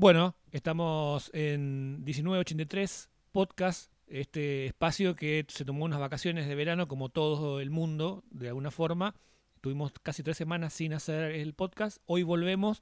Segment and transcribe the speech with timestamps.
[0.00, 7.10] Bueno, estamos en 1983 Podcast, este espacio que se tomó unas vacaciones de verano como
[7.10, 9.14] todo el mundo, de alguna forma.
[9.60, 11.98] Tuvimos casi tres semanas sin hacer el podcast.
[12.06, 12.80] Hoy volvemos,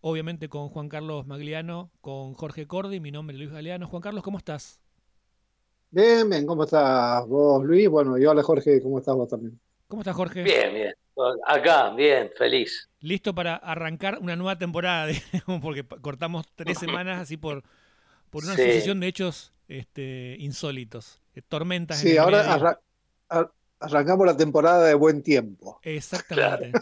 [0.00, 3.86] obviamente con Juan Carlos Magliano, con Jorge Cordi, mi nombre es Luis Galeano.
[3.86, 4.80] Juan Carlos, ¿cómo estás?
[5.90, 7.90] Bien, bien, ¿cómo estás vos, Luis?
[7.90, 9.60] Bueno, y hola Jorge, ¿cómo estás vos también?
[9.86, 10.42] ¿Cómo estás, Jorge?
[10.42, 10.94] Bien, bien.
[11.46, 12.88] Acá, bien, feliz.
[13.00, 15.12] Listo para arrancar una nueva temporada,
[15.62, 17.62] porque cortamos tres semanas así por,
[18.30, 21.98] por una sucesión de hechos este, insólitos, eh, tormentas.
[21.98, 22.78] Sí, ahora
[23.80, 25.78] arrancamos la temporada de buen tiempo.
[25.82, 26.72] Exactamente.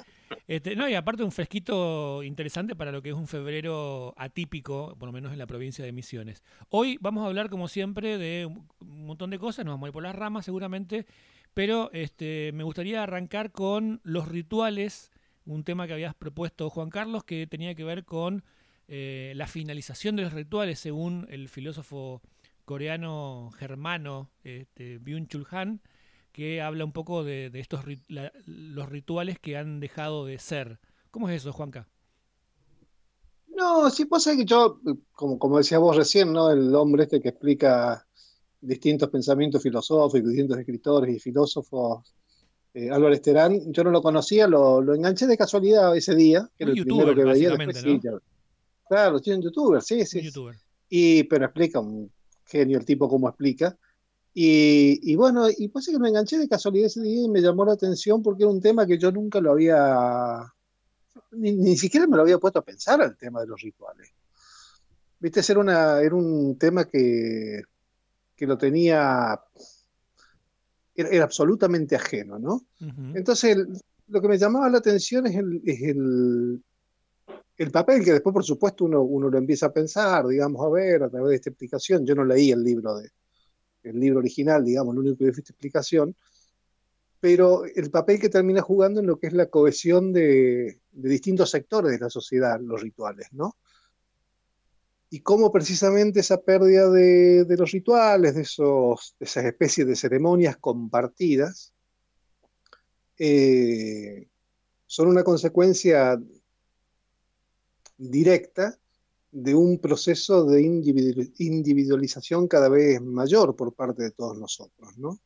[0.49, 5.09] Este, no, y aparte un fresquito interesante para lo que es un febrero atípico, por
[5.09, 6.43] lo menos en la provincia de Misiones.
[6.69, 9.93] Hoy vamos a hablar, como siempre, de un montón de cosas, nos vamos a ir
[9.93, 11.07] por las ramas seguramente,
[11.55, 15.11] pero este, me gustaría arrancar con los rituales,
[15.45, 18.45] un tema que habías propuesto Juan Carlos, que tenía que ver con
[18.89, 22.23] eh, la finalización de los rituales, según el filósofo
[22.65, 25.81] coreano germano este, Byung-Chul Han,
[26.33, 30.81] que habla un poco de, estos los rituales que han dejado de ser.
[31.11, 31.89] ¿Cómo es eso, Juanca?
[33.49, 34.81] No, sí pasa que yo,
[35.13, 36.51] como, como decías vos recién, ¿no?
[36.51, 38.07] El hombre este que explica
[38.63, 42.15] distintos pensamientos filosóficos, distintos escritores y filósofos.
[42.73, 46.73] Eh, Álvaro Esterán, yo no lo conocía, lo, enganché de casualidad ese día, que era
[46.73, 47.55] el primero que veía.
[48.89, 50.31] claro, tiene un youtuber, sí, sí.
[50.89, 52.11] Y, pero explica, un
[52.47, 53.77] genio el tipo cómo explica.
[54.35, 57.75] Y, bueno, y pues que me enganché de casualidad ese día y me llamó la
[57.75, 60.41] atención porque era un tema que yo nunca lo había,
[61.33, 64.09] ni, ni siquiera me lo había puesto a pensar, el tema de los rituales.
[65.21, 67.63] Viste, era, una, era un tema que,
[68.37, 69.41] que lo tenía,
[70.95, 72.67] era, absolutamente ajeno, ¿no?
[73.15, 73.57] Entonces,
[74.09, 76.63] lo que me llamaba la atención es el,
[77.57, 81.03] el, papel que después, por supuesto, uno, uno, lo empieza a pensar, digamos, a ver,
[81.03, 82.05] a través de esta explicación.
[82.05, 83.11] Yo no leí el libro, de,
[83.83, 86.15] el libro original, digamos, lo único que vi fue esta explicación,
[87.21, 91.51] pero el papel que termina jugando en lo que es la cohesión de, de distintos
[91.51, 93.57] sectores de la sociedad, los rituales, ¿no?
[95.13, 101.75] Y cómo precisamente esa pérdida de, los rituales, de, esos, esas especies de ceremonias compartidas,
[103.19, 104.27] eh,
[104.87, 106.19] son una consecuencia
[107.99, 108.79] directa
[109.31, 115.21] de un proceso de individualización cada vez mayor por parte de todos nosotros, ¿no?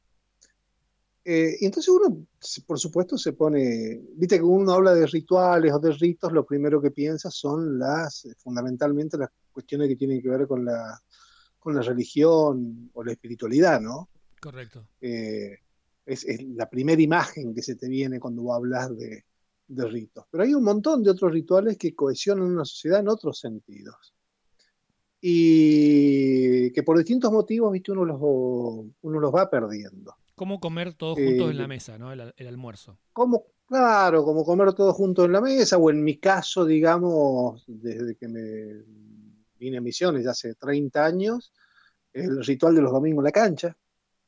[1.28, 2.24] Eh, y entonces uno,
[2.68, 6.80] por supuesto, se pone, viste que uno habla de rituales o de ritos, lo primero
[6.80, 11.02] que piensa son las, fundamentalmente las cuestiones que tienen que ver con la,
[11.58, 14.08] con la religión o la espiritualidad, ¿no?
[14.40, 14.86] Correcto.
[15.00, 15.58] Eh,
[16.04, 19.24] es, la primera imagen que se te viene cuando hablas de,
[19.66, 20.26] de, ritos.
[20.30, 24.14] Pero hay un montón de otros rituales que cohesionan una sociedad en otros sentidos.
[25.20, 30.14] Y que por distintos motivos, viste, uno los, uno los va perdiendo.
[30.36, 32.12] Cómo comer todos juntos en la mesa, ¿no?
[32.12, 32.98] El, almuerzo.
[33.14, 38.16] Como, claro, como comer todos juntos en la mesa, o en mi caso, digamos, desde
[38.16, 38.84] que me
[39.58, 41.54] vine a Misiones ya hace 30 años,
[42.12, 43.76] el ritual de los domingos en la cancha.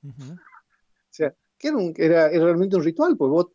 [0.03, 1.69] O sea, que
[1.99, 3.47] era, realmente un ritual, porque vos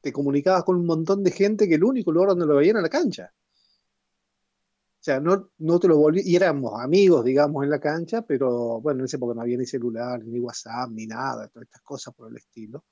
[0.00, 2.82] te comunicabas con un montón de gente que el único lugar donde lo veían era
[2.82, 3.32] la cancha.
[5.04, 8.80] O sea, no, no te lo volví, y éramos amigos, digamos, en la cancha, pero
[8.80, 12.14] bueno, en esa época no había ni celular, ni WhatsApp, ni nada, todas estas cosas
[12.14, 12.86] por el estilo.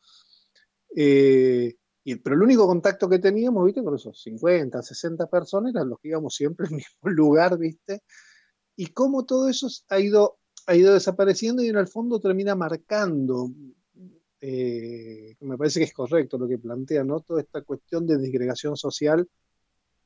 [0.95, 1.75] Eh,
[2.05, 5.99] y, pero el único contacto que teníamos, viste, con esos 50, 60 personas, eran los
[6.01, 8.03] que íbamos siempre al mismo lugar, viste.
[8.77, 13.51] Y cómo todo eso ha ido, ha ido desapareciendo y en el fondo termina marcando,
[14.39, 17.21] eh, me parece que es correcto lo que plantea, ¿no?
[17.21, 19.27] Toda esta cuestión de disgregación social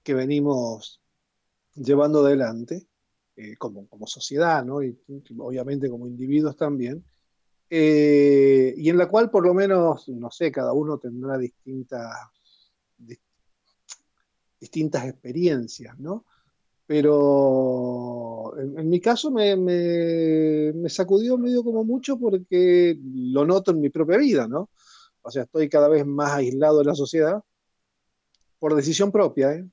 [0.04, 1.00] que venimos
[1.76, 2.86] llevando adelante
[3.36, 4.82] eh, como, como, sociedad, ¿no?
[4.82, 4.98] y
[5.38, 7.04] obviamente como individuos también,
[7.68, 12.14] eh, y en la cual por lo menos, no sé, cada uno tendrá distintas,
[14.60, 16.24] distintas experiencias, ¿no?
[16.86, 23.80] Pero en, mi caso me, me, me, sacudió medio como mucho porque lo noto en
[23.80, 24.70] mi propia vida, ¿no?
[25.22, 27.42] O sea, estoy cada vez más aislado de la sociedad
[28.60, 29.68] por decisión propia, ¿eh?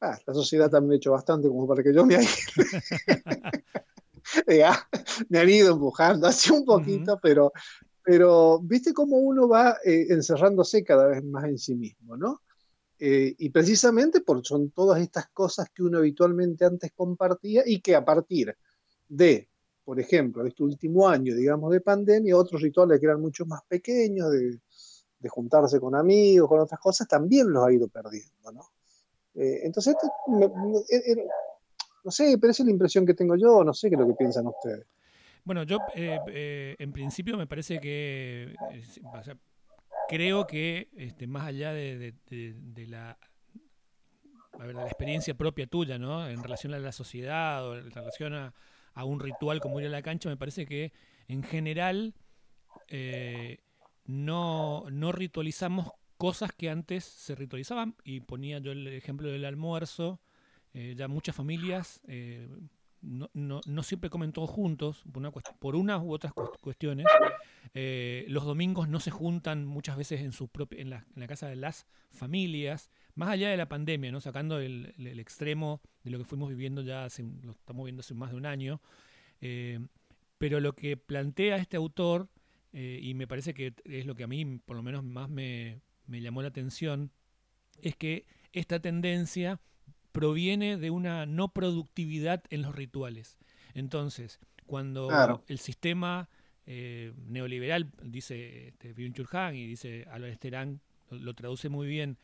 [0.00, 2.16] Ah, la sociedad también ha hecho bastante como para que yo me
[4.46, 4.72] haya...
[5.28, 7.52] me han ido empujando así un poquito, pero,
[8.02, 12.42] pero viste cómo uno va eh, encerrándose cada vez más en sí mismo, ¿no?
[13.00, 17.94] Eh, y precisamente porque son todas estas cosas que uno habitualmente antes compartía y que
[17.94, 18.56] a partir
[19.08, 19.48] de,
[19.84, 24.30] por ejemplo, este último año, digamos, de pandemia, otros rituales que eran mucho más pequeños,
[24.32, 24.60] de,
[25.18, 28.62] de juntarse con amigos, con otras cosas, también los ha ido perdiendo, ¿no?
[29.38, 29.94] Eh, entonces,
[30.26, 34.06] No sé, pero esa es la impresión que tengo yo, no sé qué es lo
[34.08, 34.86] que piensan ustedes.
[35.44, 38.54] Bueno, yo eh, eh, en principio me parece que,
[40.08, 42.14] creo que este, más allá de,
[42.86, 43.16] la
[44.84, 46.28] experiencia propia tuya, ¿no?
[46.28, 48.52] En relación a la sociedad o en relación a,
[49.04, 50.92] un ritual como ir a la cancha, me parece que
[51.28, 52.14] en general
[52.88, 53.60] eh,
[54.04, 57.94] no, no ritualizamos cosas que antes se ritualizaban.
[58.04, 60.20] Y ponía yo el ejemplo del almuerzo.
[60.74, 62.46] Eh, ya muchas familias eh,
[63.00, 67.06] no, no, no, siempre comen todos juntos, por, una, por unas u otras cuestiones.
[67.74, 71.48] Eh, los domingos no se juntan muchas veces en, su en, la, en, la, casa
[71.48, 74.20] de las familias, más allá de la pandemia, ¿no?
[74.20, 78.14] sacando el, el, extremo de lo que fuimos viviendo ya, hace, lo estamos viendo hace
[78.14, 78.80] más de un año.
[80.38, 82.28] pero lo que plantea este autor,
[82.72, 86.20] y me parece que es lo que a mí por lo menos más me, me
[86.20, 87.12] llamó la atención,
[87.80, 89.60] es que esta tendencia
[90.10, 93.38] proviene de una no productividad en los rituales.
[93.74, 96.28] Entonces, cuando el sistema
[96.66, 99.14] eh, neoliberal, dice este, byung
[99.54, 102.18] y dice Albert Terán, lo, traduce muy bien,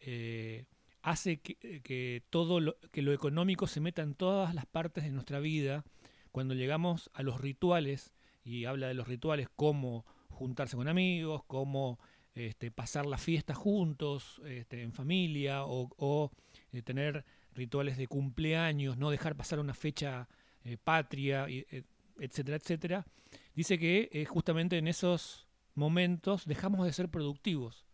[0.00, 0.66] eh,
[1.02, 5.38] hace que, todo lo, que lo económico se meta en todas las partes de nuestra
[5.38, 5.84] vida,
[6.32, 8.12] cuando llegamos a los rituales,
[8.44, 11.98] y habla de los rituales como juntarse con amigos, como
[12.36, 16.30] este, pasar la fiesta juntos, este, en familia, o,
[16.70, 17.24] eh, tener
[17.54, 20.28] rituales de cumpleaños, no dejar pasar una fecha
[20.62, 21.84] eh, patria, eh,
[22.20, 23.06] etcétera, etcétera,
[23.54, 27.86] dice que justamente en esos momentos dejamos de ser productivos.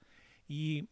[0.49, 0.89] Y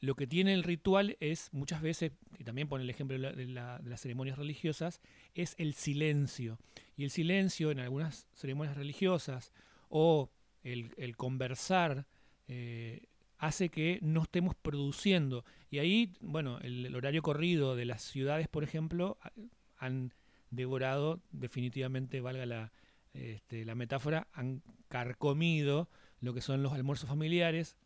[0.00, 4.00] lo que tiene el ritual es muchas veces, y también pone el ejemplo de, las
[4.00, 5.00] ceremonias religiosas,
[5.34, 6.58] es el silencio.
[6.96, 9.52] Y el silencio en algunas ceremonias religiosas
[9.88, 10.30] o
[10.62, 12.06] el conversar
[12.48, 13.08] eh,
[13.38, 15.44] hace que no estemos produciendo.
[15.70, 19.18] Y ahí, bueno, el, horario corrido de las ciudades, por ejemplo,
[19.76, 20.12] han
[20.50, 22.72] devorado, definitivamente, valga la,
[23.14, 25.88] este, la metáfora, han carcomido
[26.20, 27.76] lo que son los almuerzos familiares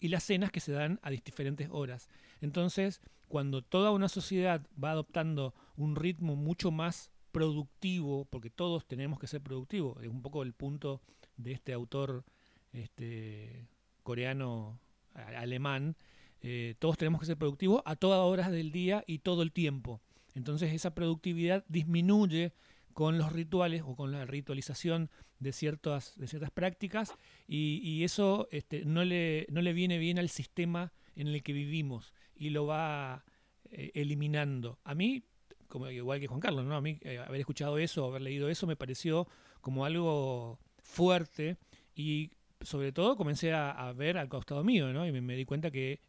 [0.00, 2.08] y las cenas que se dan a diferentes horas.
[2.40, 9.20] Entonces, cuando toda una sociedad va adoptando un ritmo mucho más productivo, porque todos tenemos
[9.20, 11.00] que ser productivos, es un poco el punto
[11.36, 12.24] de este autor
[12.72, 13.68] este,
[14.10, 14.80] coreano,
[15.14, 15.94] alemán,
[16.42, 20.00] eh, todos tenemos que ser productivos a todas horas del día y todo el tiempo.
[20.34, 22.52] Entonces esa productividad disminuye
[22.92, 27.14] con los rituales o con la ritualización de ciertas, de ciertas prácticas
[27.46, 32.12] y, eso este, no, le, no le viene bien al sistema en el que vivimos
[32.34, 33.24] y lo va
[33.70, 34.80] eh, eliminando.
[34.82, 35.22] A mí,
[35.68, 36.74] como igual que Juan Carlos, ¿no?
[36.74, 39.28] a mí eh, haber escuchado eso, haber leído eso me pareció
[39.60, 41.58] como algo fuerte
[41.94, 45.06] y sobre todo comencé a, ver al costado mío, ¿no?
[45.06, 46.00] Y me, di cuenta que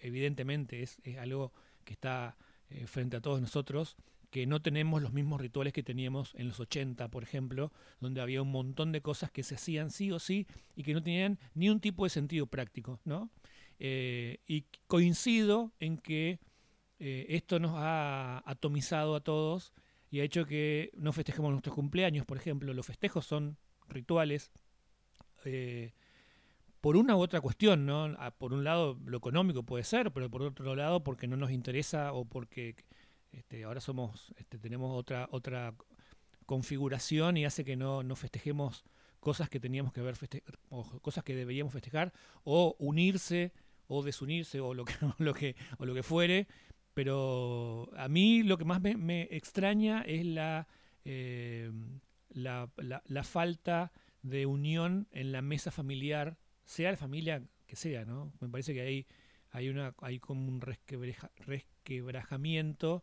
[0.00, 1.52] evidentemente es, algo
[1.84, 2.36] que está
[2.70, 3.96] eh, frente a todos nosotros,
[4.30, 8.42] que no tenemos los mismos rituales que teníamos en los 80, por ejemplo, donde había
[8.42, 10.46] un montón de cosas que se hacían sí o sí
[10.76, 13.30] y que no tenían ni un tipo de sentido práctico, ¿no?
[13.78, 16.40] Eh, y coincido en que
[16.98, 19.72] eh, esto nos ha atomizado a todos
[20.10, 22.74] y ha hecho que no festejemos nuestros cumpleaños, por ejemplo.
[22.74, 23.56] Los festejos son
[23.88, 24.50] rituales,
[25.44, 25.92] eh,
[26.80, 28.16] por una u otra cuestión, ¿no?
[28.38, 32.12] Por un lado lo económico puede ser, pero por otro lado porque no nos interesa
[32.12, 32.76] o porque
[33.32, 35.74] este, ahora somos, este, tenemos otra, otra
[36.46, 38.84] configuración y hace que no, no festejemos
[39.20, 40.14] cosas que teníamos que ver
[40.70, 42.12] o cosas que deberíamos festejar
[42.44, 43.52] o unirse
[43.88, 46.46] o desunirse o lo que lo que o lo que fuere
[46.94, 50.26] pero a mí lo que más me, extraña es
[51.04, 51.70] eh,
[52.30, 58.04] la, la, la, falta de unión en la mesa familiar, sea la familia que sea,
[58.04, 58.32] ¿no?
[58.40, 59.06] Me parece que hay,
[59.50, 63.02] hay, una, hay como un resquebrajamiento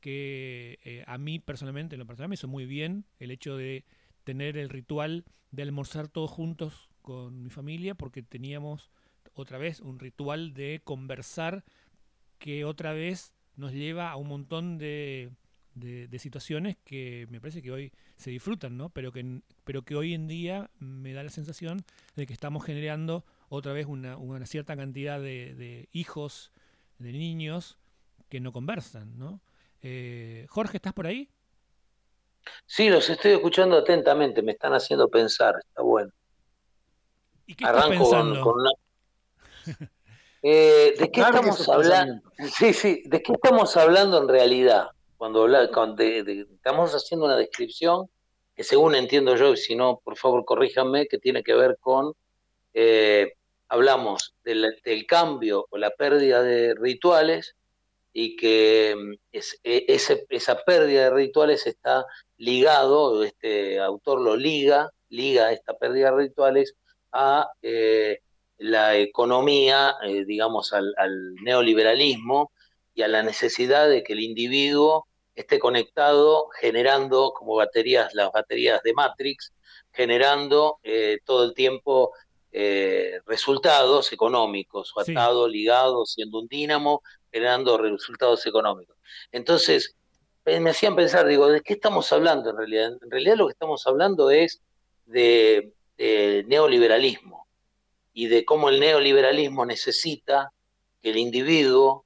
[0.00, 3.84] que eh, a mí personalmente, en lo personal, me hizo muy bien el hecho de
[4.24, 8.90] tener el ritual de almorzar todos juntos con mi familia, porque teníamos
[9.34, 11.64] otra vez un ritual de conversar
[12.38, 15.30] que otra vez nos lleva a un montón de
[15.74, 18.90] de, situaciones que me parece que hoy se disfrutan, ¿no?
[18.90, 21.84] Pero que, pero que hoy en día me da la sensación
[22.16, 26.52] de que estamos generando otra vez una, una cierta cantidad de, hijos,
[26.98, 27.78] de niños
[28.28, 29.40] que no conversan, ¿no?
[29.82, 31.28] Eh, Jorge, ¿estás por ahí?
[32.66, 36.12] Sí, los estoy escuchando atentamente, me están haciendo pensar, está bueno.
[37.46, 38.54] ¿Y qué estás pensando?
[40.44, 42.20] Eh, ¿De qué estamos hablando?
[42.58, 44.88] Sí, sí, ¿de qué estamos hablando en realidad?
[45.22, 48.10] Cuando, estamos haciendo una descripción
[48.56, 52.12] que según entiendo yo, y si no, por favor corríjanme, que tiene que ver con,
[52.74, 53.34] eh,
[53.68, 54.66] hablamos del,
[55.06, 57.54] cambio o la pérdida de rituales
[58.12, 59.84] y que mm, e,
[60.28, 62.04] esa pérdida de rituales está
[62.36, 66.74] ligado, este autor lo liga, liga esta pérdida de rituales
[67.12, 68.18] a eh,
[68.58, 70.92] la economía, eh, digamos, al,
[71.44, 72.50] neoliberalismo
[72.92, 78.82] y a la necesidad de que el individuo esté conectado, generando como baterías, las baterías
[78.82, 79.52] de Matrix,
[79.92, 82.12] generando eh, todo el tiempo
[83.24, 88.94] resultados económicos, o atado, ligado, siendo un dínamo, generando resultados económicos.
[89.32, 89.96] Entonces,
[90.44, 92.92] me hacían pensar, digo, ¿de qué estamos hablando en realidad?
[93.02, 94.60] En realidad lo que estamos hablando es
[95.06, 95.72] de,
[96.46, 97.46] neoliberalismo
[98.12, 100.52] y de cómo el neoliberalismo necesita
[101.00, 102.04] que el individuo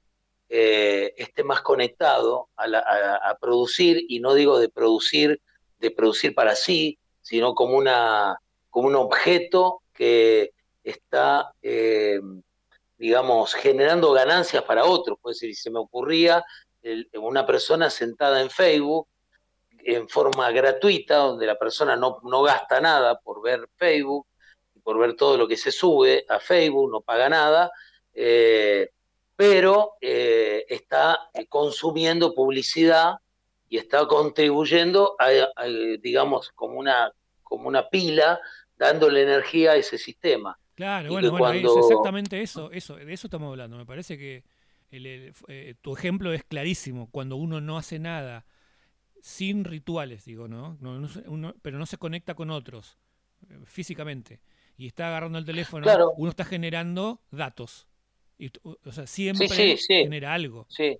[0.49, 5.41] eh, esté más conectado a, producir, y no digo de producir,
[5.79, 8.39] de producir para sí, sino como, una,
[8.69, 10.51] como un objeto que
[10.83, 12.19] está eh,
[12.97, 15.17] digamos, generando ganancias para otros.
[15.21, 16.43] Puede ser, se me ocurría
[17.13, 19.07] una persona sentada en Facebook
[19.83, 24.27] en forma gratuita, donde la persona no, no gasta nada por ver Facebook,
[24.83, 27.71] por ver todo lo que se sube a Facebook, no paga nada,
[28.13, 28.89] eh,
[29.37, 31.17] pero eh, está
[31.47, 33.15] consumiendo publicidad
[33.69, 35.63] y está contribuyendo, a,
[36.01, 37.11] digamos, como una,
[37.43, 38.39] como una pila,
[38.75, 40.57] dándole energía a ese sistema.
[40.75, 43.77] Claro, bueno, bueno, es exactamente eso, eso, de eso estamos hablando.
[43.77, 44.43] Me parece que
[44.91, 47.09] eh, tu ejemplo es clarísimo.
[47.11, 48.45] Cuando uno no hace nada
[49.21, 50.77] sin rituales, digo, ¿no?
[51.61, 52.97] pero no se conecta con otros
[53.49, 54.39] eh, físicamente
[54.77, 57.86] y está agarrando el teléfono, uno está generando datos.
[58.37, 60.65] Y, o sea, siempre genera algo.
[60.69, 60.97] Sí,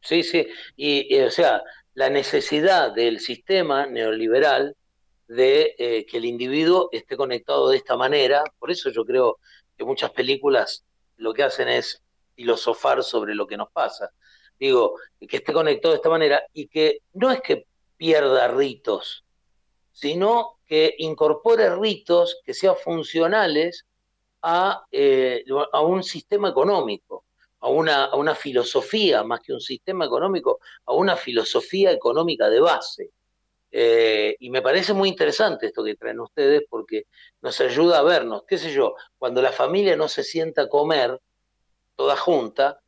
[0.00, 0.46] sí, sí.
[0.76, 1.62] y, o sea,
[1.94, 4.76] la necesidad del sistema neoliberal
[5.28, 8.42] de eh, que el individuo esté conectado de esta manera.
[8.58, 9.38] Por eso yo creo
[9.76, 10.84] que muchas películas
[11.16, 12.02] lo que hacen es
[12.34, 14.10] filosofar sobre lo que nos pasa.
[14.58, 17.66] Digo, que esté conectado de esta manera y que no es que
[17.96, 19.24] pierda ritos,
[19.92, 23.86] sino que incorpore ritos que sean funcionales
[24.46, 27.24] a, eh, a un sistema económico,
[27.60, 32.60] a una, a una filosofía, más que un sistema económico, a una filosofía económica de
[32.60, 33.10] base.
[33.72, 37.06] Eh, y me parece muy interesante esto que traen ustedes porque
[37.40, 41.18] nos ayuda a vernos, qué sé yo, cuando la familia no se sienta a comer
[41.96, 42.78] toda junta,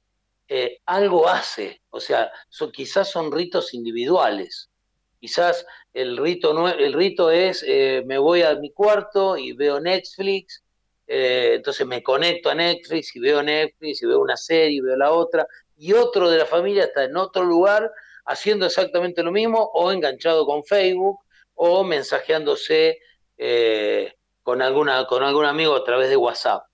[0.49, 2.31] eh, algo hace, o sea,
[2.73, 4.71] quizás son ritos individuales,
[5.19, 7.65] quizás el rito, no, el rito es
[8.05, 10.63] me voy a mi cuarto y veo Netflix,
[11.09, 15.13] entonces me conecto a Netflix y veo Netflix y veo una serie y veo la
[15.13, 15.47] otra,
[15.77, 17.91] y otro de la familia está en otro lugar
[18.25, 21.21] haciendo exactamente lo mismo o enganchado con Facebook
[21.55, 22.99] o mensajeándose
[23.37, 26.65] eh, con, alguna, con algún amigo a través de WhatsApp.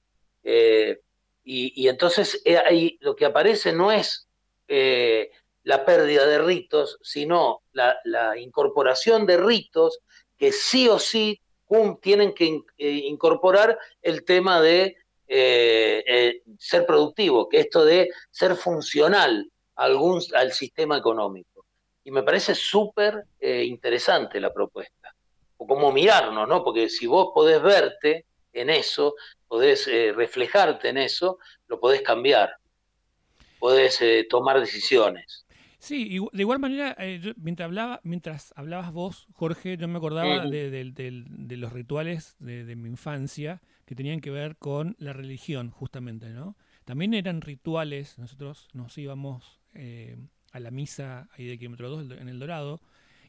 [0.43, 1.01] Eh,
[1.45, 4.29] y, entonces eh, ahí lo que aparece no es
[5.65, 7.99] la pérdida de ritos, sino la,
[8.39, 9.99] incorporación de ritos
[10.39, 11.41] que sí o sí
[12.01, 14.97] tienen que incorporar el tema de
[16.59, 21.67] ser productivo, que esto de ser funcional algún, al sistema económico.
[22.05, 25.15] Y me parece súper eh, interesante la propuesta.
[25.57, 26.65] O como mirarnos, ¿no?
[26.65, 29.15] Porque si vos podés verte en eso,
[29.47, 31.39] podés eh, reflejarte en eso,
[31.69, 32.57] lo podés cambiar,
[33.59, 35.42] podés eh, tomar decisiones.
[35.83, 36.97] Sí, de igual manera,
[37.39, 43.61] mientras, hablaba, mientras hablabas vos, Jorge, yo me acordaba de, los rituales de, mi infancia
[43.85, 46.57] que tenían que ver con la religión, justamente, ¿no?
[46.85, 50.17] También eran rituales, nosotros nos íbamos eh,
[50.53, 52.81] a la misa ahí de kilómetro 2 en el Dorado,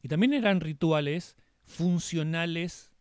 [0.03, 2.91] y también eran rituales funcionales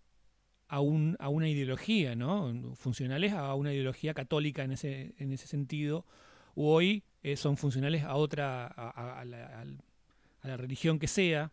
[0.66, 2.74] a, un, a una ideología, ¿no?
[2.74, 6.06] Funcionales a una ideología católica en ese, en ese sentido.
[6.54, 11.52] Hoy eh, son funcionales a otra, a, la, religión que sea.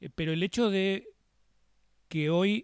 [0.00, 1.08] Eh, pero el hecho de
[2.08, 2.62] que hoy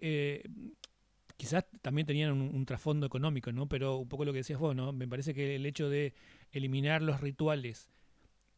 [1.37, 3.67] quizás también tenían un, trasfondo económico, ¿no?
[3.67, 4.93] Pero un poco lo que decías vos, ¿no?
[4.93, 6.13] Me parece que el hecho de
[6.51, 7.89] eliminar los rituales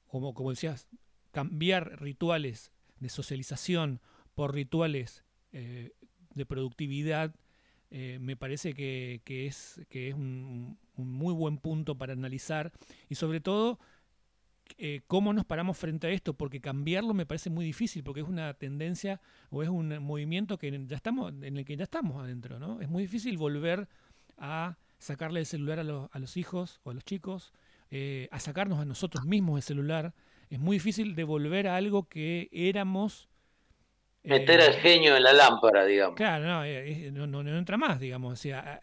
[0.08, 0.88] como, como decías,
[1.32, 4.02] cambiar rituales de socialización
[4.34, 5.92] por rituales eh,
[6.34, 7.36] de productividad,
[7.92, 12.72] eh, me parece que, es, que es un, muy buen punto para analizar
[13.10, 13.80] y sobre todo
[14.78, 18.28] eh, cómo nos paramos frente a esto, porque cambiarlo me parece muy difícil, porque es
[18.28, 22.60] una tendencia o es un movimiento que ya estamos, en el que ya estamos adentro,
[22.60, 22.82] ¿no?
[22.82, 23.88] Es muy difícil volver
[24.38, 27.54] a sacarle el celular a los, a los hijos o a los chicos,
[27.90, 30.14] eh, a sacarnos a nosotros mismos el celular.
[30.50, 33.30] Es muy difícil devolver a algo que éramos.
[34.24, 36.16] Meter al eh, genio en la lámpara, digamos.
[36.16, 38.34] Claro, no, no, no, entra más, digamos.
[38.34, 38.82] O sea,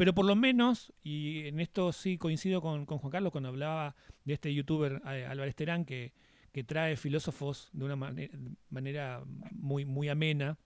[0.00, 4.32] Pero por lo menos, y en esto sí coincido con, Juan Carlos cuando hablaba de
[4.32, 6.14] este youtuber eh, Álvarez Terán, que,
[6.52, 7.96] que trae filósofos de una
[8.70, 10.58] manera, muy, muy amena,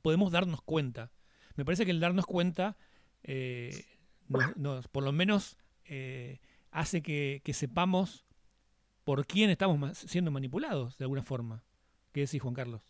[0.00, 1.10] podemos darnos cuenta.
[1.56, 2.76] Me parece que el darnos cuenta,
[3.24, 3.84] eh,
[4.28, 6.38] por lo menos, eh,
[6.70, 8.24] hace que, sepamos
[9.02, 11.64] por quién estamos siendo manipulados de alguna forma.
[12.12, 12.82] ¿Qué decís, Juan Carlos?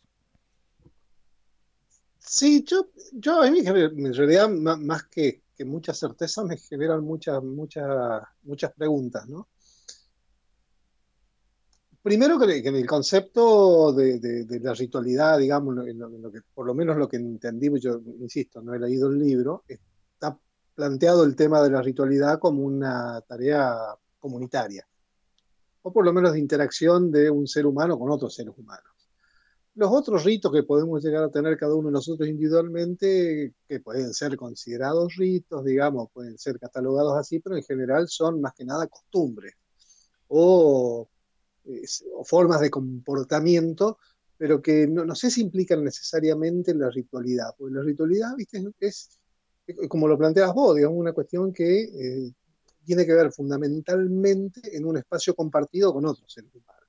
[2.18, 8.72] Sí, yo, yo en realidad más que que muchas certezas me generan muchas, muchas, muchas
[8.72, 9.48] preguntas, ¿no?
[12.02, 17.08] Primero que, en el concepto de, la ritualidad, digamos, lo que, por lo menos lo
[17.08, 20.36] que entendí, pues yo insisto, no he leído el libro, está
[20.74, 23.76] planteado el tema de la ritualidad como una tarea
[24.18, 24.84] comunitaria,
[25.82, 28.91] o por lo menos de interacción de un ser humano con otros seres humanos.
[29.74, 34.12] Los otros ritos que podemos llegar a tener cada uno de nosotros individualmente, que pueden
[34.12, 38.86] ser considerados ritos, digamos, pueden ser catalogados así, pero en general son más que nada
[38.86, 39.54] costumbres
[40.28, 41.08] o,
[42.24, 43.98] formas de comportamiento,
[44.36, 49.18] pero que no, sé si implican necesariamente la ritualidad, porque la ritualidad, viste, es,
[49.88, 52.32] como lo planteas vos, digamos, una cuestión que eh,
[52.84, 56.81] tiene que ver fundamentalmente en un espacio compartido con otros seres humanos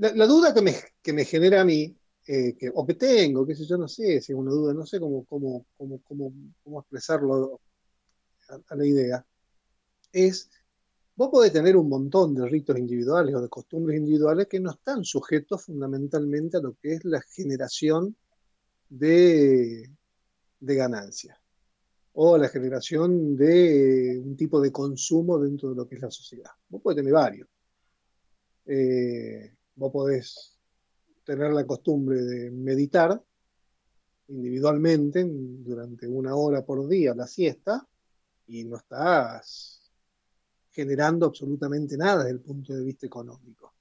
[0.00, 1.94] la, duda que me, que me, genera a mí,
[2.26, 4.86] eh, que, o que tengo, que sé yo, no sé si es una duda, no
[4.86, 7.60] sé cómo, cómo, cómo, cómo, expresarlo
[8.48, 9.24] a, la idea,
[10.12, 10.50] es,
[11.16, 15.04] vos podés tener un montón de ritos individuales o de costumbres individuales que no están
[15.04, 18.16] sujetos fundamentalmente a lo que es la generación
[18.88, 19.90] de,
[20.60, 21.36] de ganancias
[22.14, 26.50] o la generación de un tipo de consumo dentro de lo que es la sociedad.
[26.68, 27.48] Vos podés tener varios.
[28.66, 30.58] Eh, vos podés
[31.24, 33.18] tener la costumbre de meditar
[34.28, 37.88] individualmente durante una hora por día la siesta
[38.46, 39.90] y no estás
[40.70, 43.72] generando absolutamente nada desde el punto de vista económico.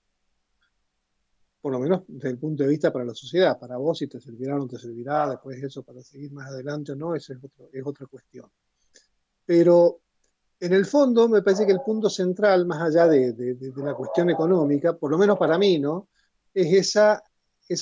[1.61, 3.59] Por lo menos desde el punto de vista para la sociedad.
[3.59, 6.93] Para vos si te servirá o no te servirá, después eso para seguir más adelante
[6.93, 7.39] o no, eso es,
[7.73, 8.49] es otra cuestión.
[9.45, 9.99] Pero
[10.59, 14.95] en el fondo, me parece que el punto central, más allá de, la cuestión económica,
[14.97, 16.09] por lo menos para mí, ¿no?
[16.53, 17.23] Es esa,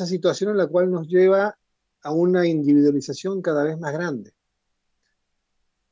[0.06, 1.58] situación en la cual nos lleva
[2.04, 4.32] a una individualización cada vez más grande.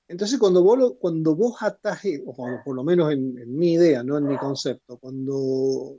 [0.08, 4.38] Entonces, cuando vos, cuando atajes, o por lo menos en, mi idea, no en mi
[4.38, 5.96] concepto, cuando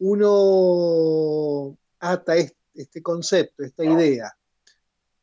[0.00, 2.34] uno ata
[2.74, 4.36] este concepto, esta idea,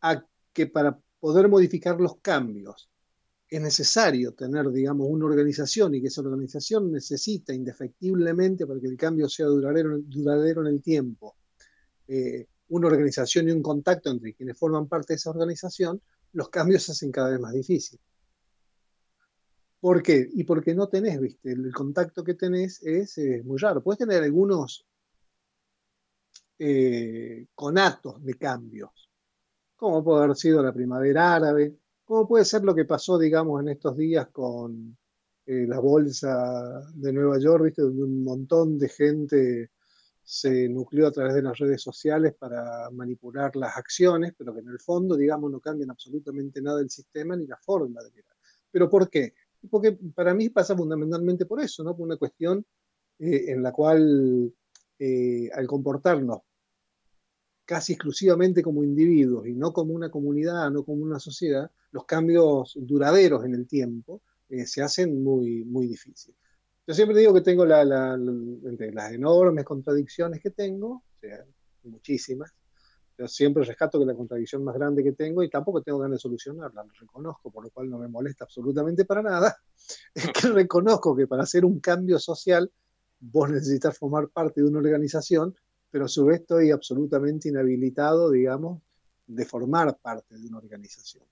[0.01, 2.89] a que para poder modificar los cambios
[3.55, 8.97] es necesario tener, digamos, una organización y que esa organización necesita indefectiblemente para que el
[8.97, 11.35] cambio sea duradero, en el tiempo,
[12.07, 16.81] eh, una organización y un contacto entre quienes forman parte de esa organización, los cambios
[16.81, 18.03] se hacen cada vez más difíciles.
[19.79, 20.27] ¿Por qué?
[20.33, 23.83] Y porque no tenés, viste, el contacto que tenés es, muy raro.
[23.83, 24.83] Puedes tener algunos
[26.57, 28.89] eh, conatos de cambios,
[29.75, 33.69] como puede haber sido la primavera árabe, ¿Cómo puede ser lo que pasó, digamos, en
[33.69, 34.97] estos días con
[35.45, 37.81] eh, la bolsa de Nueva York, ¿viste?
[37.81, 39.71] donde un montón de gente
[40.23, 44.69] se nucleó a través de las redes sociales para manipular las acciones, pero que en
[44.69, 48.35] el fondo, digamos, no cambian absolutamente nada el sistema ni la forma de mirar.
[48.71, 49.33] ¿Pero por qué?
[49.69, 51.95] Porque para mí pasa fundamentalmente por eso, ¿no?
[51.95, 52.65] Por una cuestión
[53.19, 54.53] eh, en la cual
[54.99, 56.41] eh, al comportarnos
[57.65, 62.73] casi exclusivamente como individuos y no como una comunidad, no como una sociedad, los cambios
[62.75, 66.37] duraderos en el tiempo eh, se hacen muy, muy difíciles.
[66.85, 67.81] Yo siempre digo que tengo la,
[68.13, 71.45] entre las enormes contradicciones que tengo, o sea,
[71.83, 72.51] muchísimas,
[73.17, 76.21] yo siempre rescato que la contradicción más grande que tengo, y tampoco tengo ganas de
[76.21, 79.55] solucionarla, lo reconozco, por lo cual no me molesta absolutamente para nada,
[80.13, 82.69] es que reconozco que para hacer un cambio social
[83.19, 85.55] vos necesitas formar parte de una organización
[85.93, 88.81] pero a su vez estoy absolutamente inhabilitado, digamos,
[89.27, 91.23] de formar parte de una organización.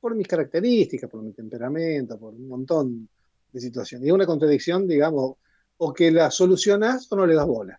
[0.00, 3.06] Por mis características, por mi temperamento, por un montón
[3.52, 4.06] de situaciones.
[4.06, 5.34] Y es una contradicción, digamos,
[5.76, 7.78] o que la solucionas o no le das bola.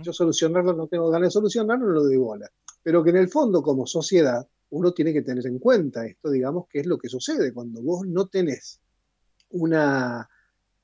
[0.00, 2.50] Yo solucionarlo no tengo ganas de solucionarlo, no lo doy bola.
[2.82, 6.66] Pero que en el fondo, como sociedad, uno tiene que tener en cuenta esto, digamos,
[6.66, 8.80] que es lo que sucede cuando vos no tenés
[9.50, 10.26] una,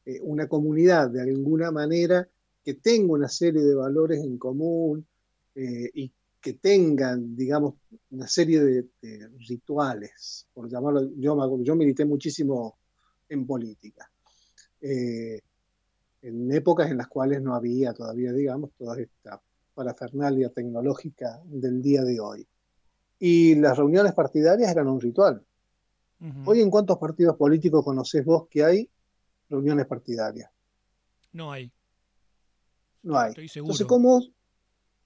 [0.05, 2.29] eh, una comunidad de alguna manera
[2.69, 5.07] que tenga una serie de valores en común
[5.55, 7.77] eh, y que tengan, digamos,
[8.11, 8.85] una serie de,
[9.49, 12.77] rituales, por llamarlo, yo, yo milité muchísimo
[13.27, 14.11] en política,
[14.83, 15.41] eh,
[16.21, 19.41] en épocas en las cuales no había todavía, digamos, toda esta
[19.73, 22.47] parafernalia tecnológica del día de hoy.
[23.19, 25.43] y las reuniones partidarias eran un ritual.
[26.45, 28.91] Hoy, ¿en cuántos partidos políticos conocés vos que hay
[29.49, 30.51] reuniones partidarias?
[31.33, 31.73] No hay.
[33.09, 33.33] No hay.
[33.55, 34.21] Entonces, ¿cómo,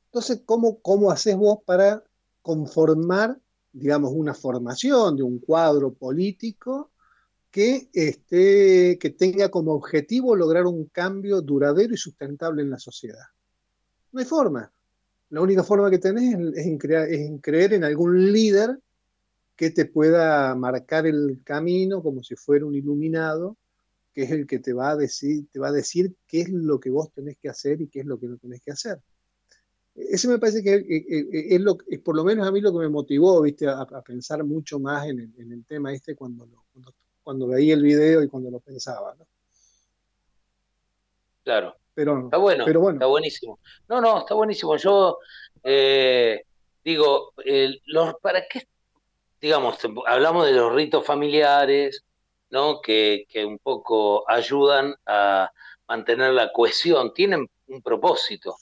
[0.06, 2.02] entonces, ¿cómo, cómo haces vos para
[2.42, 3.38] conformar,
[3.72, 6.90] digamos, una formación de un cuadro político
[7.52, 13.26] que, esté, que tenga como objetivo lograr un cambio duradero y sustentable en la sociedad?
[14.10, 14.72] No hay forma.
[15.30, 18.80] La única forma que tenés es en, crear, es en creer en algún líder
[19.54, 23.56] que te pueda marcar el camino como si fuera un iluminado,
[24.12, 26.80] que es el que te va a decir, te va a decir qué es lo
[26.80, 29.00] que vos tenés que hacer y qué es lo que no tenés que hacer.
[29.94, 30.84] Ese me parece que
[31.50, 34.42] es, lo, es por lo menos a mí lo que me motivó, viste, a, pensar
[34.42, 38.60] mucho más en el, tema este cuando, cuando, cuando, veía el video y cuando lo
[38.60, 39.14] pensaba.
[41.44, 41.76] Claro.
[41.94, 43.58] Pero, está bueno, pero bueno, está buenísimo.
[43.86, 44.78] No, no, está buenísimo.
[44.78, 45.18] Yo
[45.62, 46.42] eh,
[46.82, 47.34] digo,
[47.84, 48.66] los, ¿para qué
[49.42, 52.04] digamos, hablamos de los ritos familiares,
[52.52, 52.80] ¿no?
[52.80, 55.50] Que, un poco ayudan a
[55.88, 58.56] mantener la cohesión, tienen un propósito.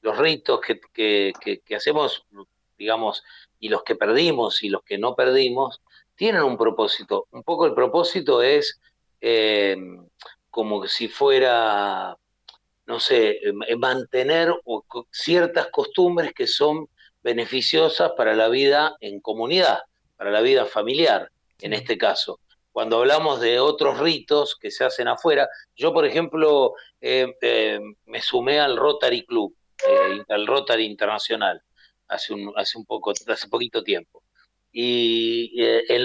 [0.00, 0.60] Los ritos
[0.94, 1.32] que,
[1.76, 2.24] hacemos,
[2.78, 3.22] digamos,
[3.58, 5.82] y los que perdimos y los que no perdimos,
[6.14, 7.26] tienen un propósito.
[7.32, 8.80] Un poco el propósito es
[9.20, 9.76] eh,
[10.48, 12.16] como si fuera,
[12.86, 13.40] no sé,
[13.76, 14.54] mantener
[15.10, 16.88] ciertas costumbres que son
[17.22, 19.80] beneficiosas para la vida en comunidad
[20.16, 22.40] para la vida familiar, en este caso.
[22.76, 28.20] Cuando hablamos de otros ritos que se hacen afuera, yo, por ejemplo, eh, eh, me
[28.20, 29.56] sumé al Rotary Club,
[29.88, 31.62] eh, al Rotary Internacional,
[32.06, 34.22] hace un, hace un poco, hace poquito tiempo.
[34.70, 36.04] Y en,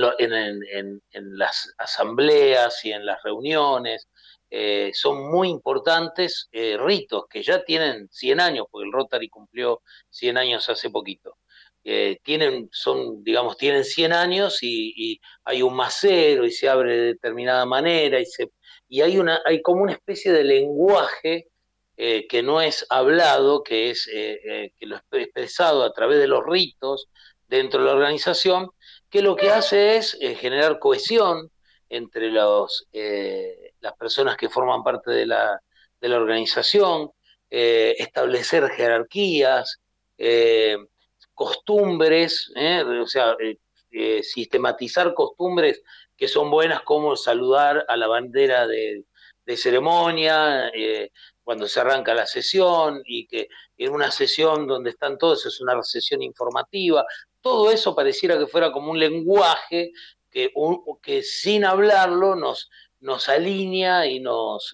[1.37, 4.07] las asambleas y en las reuniones
[4.93, 10.69] son muy importantes ritos que ya tienen 100 años, porque el Rotary cumplió 100 años
[10.69, 11.35] hace poquito.
[11.83, 17.05] Eh, tienen, son, digamos, tienen 100 años y, hay un macero y se abre de
[17.13, 18.51] determinada manera y, se,
[18.87, 21.47] y hay, una, hay como una especie de lenguaje
[21.97, 26.27] eh, que no es hablado, que, es, eh, que lo es expresado a través de
[26.27, 27.09] los ritos
[27.47, 28.69] dentro de la organización,
[29.09, 31.51] que lo que hace es generar cohesión
[31.89, 32.87] entre los,
[33.81, 35.59] las personas que forman parte de la,
[35.99, 37.11] de la organización,
[37.49, 39.81] establecer jerarquías,
[41.41, 42.83] costumbres, ¿eh?
[42.83, 43.57] o sea, eh,
[43.89, 45.81] eh, sistematizar costumbres
[46.15, 49.05] que son buenas como saludar a la bandera de,
[49.57, 50.71] ceremonia
[51.43, 55.83] cuando se arranca la sesión y que en una sesión donde están todos es una
[55.83, 57.03] sesión informativa,
[57.41, 59.91] todo eso pareciera que fuera como un lenguaje
[60.29, 60.53] que,
[61.21, 62.69] sin hablarlo nos,
[63.01, 64.73] nos alinea y nos,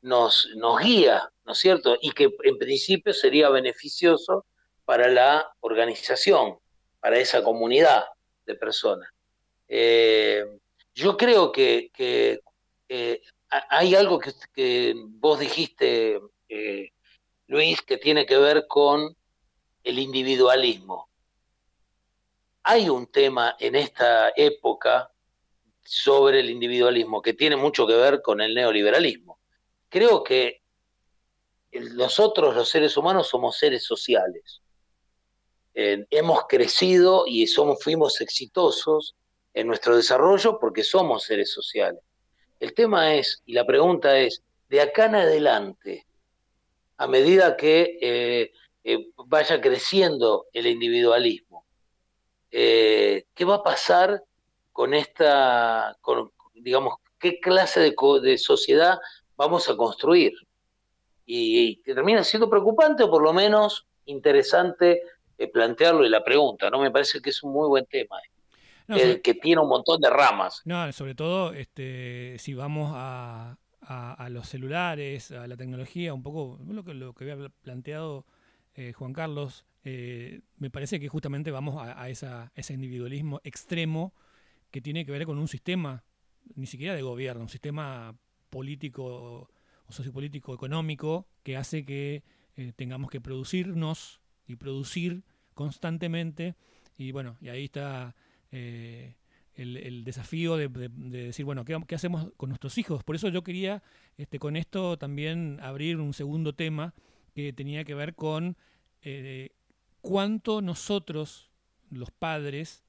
[0.00, 1.96] nos, nos guía, ¿no es cierto?
[2.00, 4.46] Y que en principio sería beneficioso
[4.84, 6.58] para la organización,
[7.00, 8.04] para esa comunidad
[8.46, 9.08] de personas.
[9.68, 10.44] Eh,
[10.94, 11.90] yo creo que,
[12.88, 16.90] eh, hay algo que, vos dijiste, eh,
[17.46, 19.16] Luis, que tiene que ver con
[19.82, 21.08] el individualismo.
[22.64, 25.10] Hay un tema en esta época
[25.82, 29.38] sobre el individualismo que tiene mucho que ver con el neoliberalismo.
[29.88, 30.62] Creo que
[31.92, 34.63] nosotros los seres humanos somos seres sociales
[35.74, 39.14] hemos crecido y somos, fuimos exitosos
[39.54, 42.00] en nuestro desarrollo porque somos seres sociales.
[42.60, 46.06] El tema es, y la pregunta es, de acá en adelante,
[46.96, 51.64] a medida que eh, eh, vaya creciendo el individualismo,
[52.50, 54.22] eh, ¿qué va a pasar
[54.72, 55.96] con esta,
[56.54, 58.98] digamos, qué clase de, sociedad
[59.36, 60.32] vamos a construir?
[61.26, 65.02] Y, y termina siendo preocupante o por lo menos interesante
[65.52, 66.80] plantearlo y la pregunta, ¿no?
[66.80, 68.16] Me parece que es un muy buen tema.
[68.88, 70.60] Eh, que tiene un montón de ramas.
[70.64, 73.56] No, sobre todo este, si vamos a,
[74.28, 78.26] los celulares, a la tecnología, un poco lo que, lo que había planteado
[78.74, 84.14] eh, Juan Carlos, me parece que justamente vamos a, esa, ese individualismo extremo
[84.70, 86.04] que tiene que ver con un sistema,
[86.54, 88.16] ni siquiera de gobierno, un sistema
[88.50, 89.48] político
[89.86, 92.22] o sociopolítico económico que hace que
[92.76, 95.22] tengamos que producirnos y producir
[95.54, 96.54] constantemente.
[96.96, 98.14] Y bueno, y ahí está
[98.50, 99.14] eh,
[99.54, 103.04] el, desafío de, decir, bueno, ¿qué, hacemos con nuestros hijos?
[103.04, 103.82] Por eso yo quería
[104.16, 106.94] este, con esto también abrir un segundo tema
[107.34, 108.56] que tenía que ver con
[109.02, 109.50] eh,
[110.00, 111.50] cuánto nosotros,
[111.90, 112.84] los padres,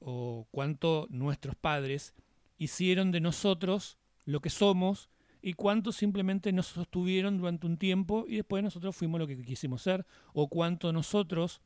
[0.00, 2.14] o cuánto nuestros padres
[2.56, 5.08] hicieron de nosotros lo que somos
[5.40, 9.82] y cuántos simplemente nos sostuvieron durante un tiempo y después nosotros fuimos lo que quisimos
[9.82, 11.60] ser, o cuánto nosotros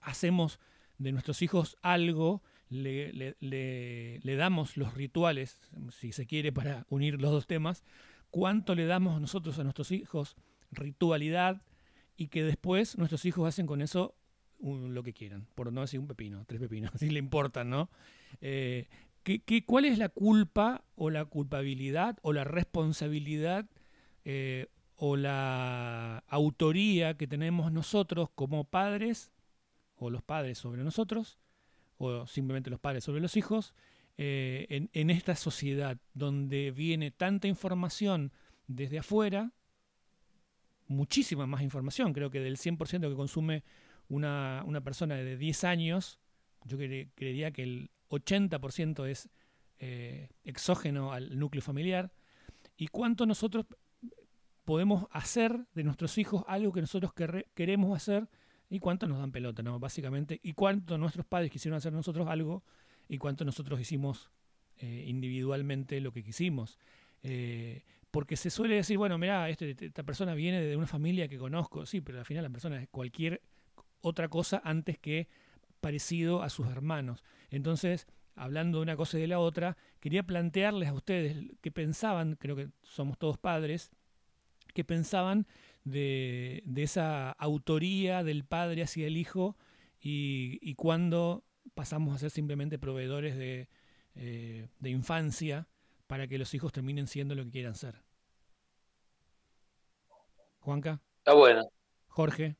[0.00, 0.60] hacemos
[0.98, 5.58] de nuestros hijos algo, le, le, damos los rituales,
[5.90, 7.84] si se quiere, para unir los dos temas,
[8.30, 10.36] cuánto le damos nosotros a nuestros hijos
[10.70, 11.62] ritualidad
[12.16, 14.14] y que después nuestros hijos hacen con eso
[14.60, 17.90] lo que quieran, por no decir un pepino, tres pepinos, si le importan, ¿no?
[18.40, 18.88] Eh,
[19.66, 23.68] cuál es la culpa o la culpabilidad o la responsabilidad
[24.24, 29.32] eh, o la autoría que tenemos nosotros como padres,
[29.96, 31.38] o los padres sobre nosotros,
[31.98, 33.74] o simplemente los padres sobre los hijos,
[34.16, 38.32] eh, en, en, esta sociedad donde viene tanta información
[38.68, 39.52] desde afuera,
[40.86, 43.64] muchísima más información, creo que del 100% que consume
[44.08, 46.20] una, una, persona de 10 años,
[46.64, 49.28] yo creería que el 80% es
[49.78, 52.12] eh, exógeno al núcleo familiar,
[52.76, 53.66] y cuánto nosotros
[54.64, 57.12] podemos hacer de nuestros hijos algo que nosotros
[57.54, 58.28] queremos hacer
[58.70, 59.78] y cuánto nos dan pelota, ¿no?
[59.78, 62.62] Básicamente, y cuánto nuestros padres quisieron hacer nosotros algo
[63.08, 64.30] y cuánto nosotros hicimos
[64.78, 66.78] eh, individualmente lo que quisimos.
[67.22, 71.38] Eh, porque se suele decir, bueno, mira, este, esta persona viene de una familia que
[71.38, 73.42] conozco, sí, pero al final la persona es cualquier
[74.00, 75.28] otra cosa antes que
[75.80, 77.22] parecido a sus hermanos.
[77.52, 82.36] Entonces, hablando de una cosa y de la otra, quería plantearles a ustedes qué pensaban,
[82.36, 83.92] creo que somos todos padres,
[84.74, 85.46] qué pensaban
[85.84, 89.56] de, esa autoría del padre hacia el hijo
[90.00, 93.68] y, y cuándo pasamos a ser simplemente proveedores de,
[94.14, 95.68] eh, de infancia
[96.06, 98.02] para que los hijos terminen siendo lo que quieran ser.
[100.60, 101.00] Juanca.
[101.18, 101.62] Está bueno.
[102.08, 102.56] Jorge.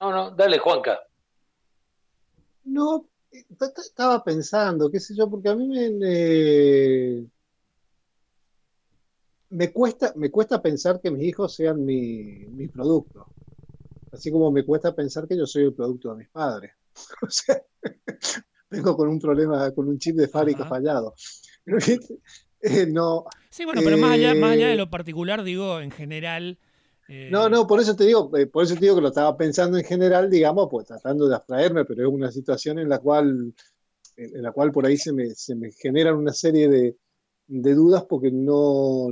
[0.00, 1.00] No, no, dale, Juanca.
[2.64, 3.08] No,
[3.76, 7.26] estaba pensando, qué sé yo, porque a mí me,
[9.50, 13.26] me, cuesta, me cuesta pensar que mis hijos sean mi, mi producto.
[14.12, 16.72] Así como me cuesta pensar que yo soy el producto de mis padres.
[17.22, 17.60] o sea,
[18.70, 21.14] vengo con un problema, con un chip de fábrica fallado.
[22.66, 25.90] Eh, no, sí, bueno, pero más, allá, más allá de eh, lo particular, digo, en
[25.90, 26.58] general.
[27.08, 29.76] Eh, no, no, por eso te digo, por eso te digo que lo estaba pensando
[29.76, 33.54] en general, digamos, pues tratando de abstraerme, pero es una situación en la cual,
[34.16, 36.96] en la cual por ahí se me, se me generan una serie de,
[37.46, 39.08] de dudas porque no,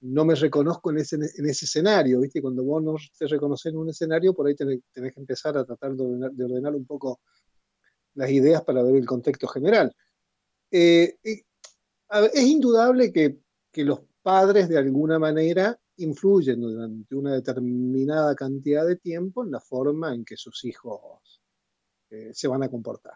[0.00, 2.42] no me reconozco en ese, en ese escenario, ¿viste?
[2.42, 5.94] Cuando vos no te reconoces en un escenario, por ahí tenés, que empezar a tratar
[5.94, 7.20] de ordenar, de ordenar, un poco
[8.14, 9.94] las ideas para ver el contexto general.
[10.70, 13.38] Eh, es indudable que,
[13.74, 20.14] los padres de alguna manera influyen durante una determinada cantidad de tiempo en la forma
[20.14, 21.42] en que sus hijos
[22.10, 23.14] eh, se van a comportar.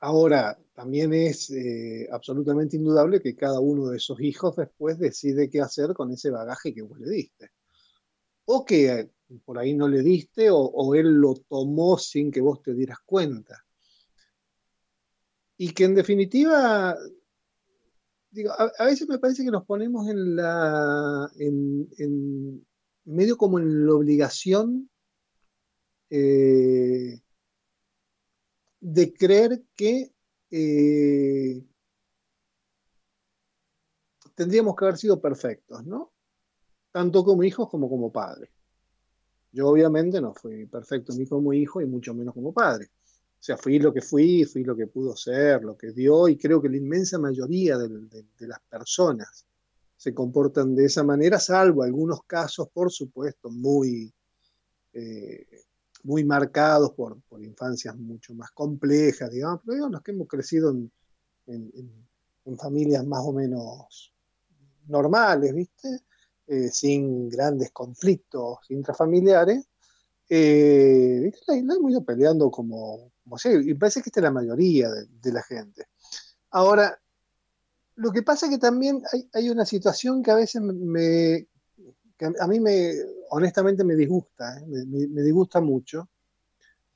[0.00, 5.60] Ahora, también es eh, absolutamente indudable que cada uno de esos hijos después decide qué
[5.60, 7.50] hacer con ese bagaje que vos le diste.
[8.46, 9.10] O que
[9.44, 13.64] por ahí no le diste, o él lo tomó sin que vos te dieras cuenta
[15.62, 16.96] y que en definitiva,
[18.32, 22.66] digo, a, veces me parece que nos ponemos en la, en,
[23.04, 24.90] medio como en la obligación
[26.10, 27.20] eh,
[28.80, 30.12] de creer que
[30.50, 31.64] eh,
[34.34, 36.12] tendríamos que haber sido perfectos, ¿no?
[36.90, 38.50] Tanto como hijos como como padres.
[39.52, 42.90] Yo obviamente no fui perfecto ni como hijo y mucho menos como padre.
[43.42, 46.36] O sea, fui lo que fui, fui lo que pudo ser, lo que dio, y
[46.36, 47.88] creo que la inmensa mayoría de,
[48.46, 49.44] las personas
[49.96, 54.14] se comportan de esa manera, salvo algunos casos, por supuesto, muy,
[54.92, 55.44] eh,
[56.04, 60.76] muy marcados por, infancias mucho más complejas, digamos, pero digamos, los que hemos crecido
[61.46, 61.72] en,
[62.58, 64.12] familias más o menos
[64.86, 65.88] normales, ¿viste?
[66.46, 69.66] Eh, sin grandes conflictos intrafamiliares,
[70.28, 71.30] eh.
[71.48, 73.11] La, hemos ido peleando como,
[73.44, 75.86] y parece que esta es la mayoría de, la gente.
[76.50, 76.98] Ahora,
[77.96, 81.48] lo que pasa es que también hay, una situación que a veces me,
[82.40, 82.92] a mí me,
[83.30, 84.66] honestamente me disgusta, ¿eh?
[84.86, 86.08] me, disgusta mucho,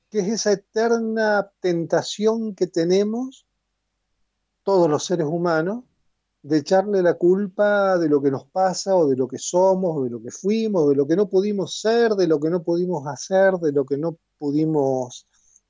[0.09, 3.45] que es esa eterna tentación que tenemos
[4.63, 5.83] todos los seres humanos
[6.43, 10.03] de echarle la culpa de lo que nos pasa o de lo que somos, o
[10.03, 13.05] de lo que fuimos, de lo que no pudimos ser, de lo que no pudimos
[13.07, 15.25] hacer, de lo que no pudimos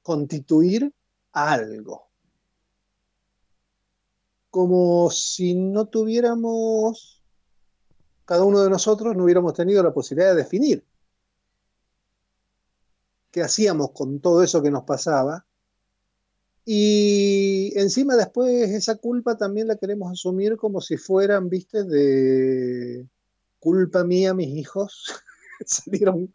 [0.08, 0.94] constituir
[1.34, 2.08] algo.
[4.50, 7.22] Como si no tuviéramos,
[8.24, 10.86] cada uno de nosotros no hubiéramos tenido la posibilidad de definir
[13.32, 15.46] qué hacíamos con todo eso que nos pasaba.
[16.64, 23.10] Y encima después esa culpa también la queremos asumir como si fueran, viste, de
[23.60, 25.22] culpa mía, mis hijos
[25.66, 26.34] salieron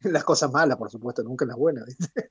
[0.00, 2.30] las cosas malas, por supuesto, nunca las buenas, ¿viste?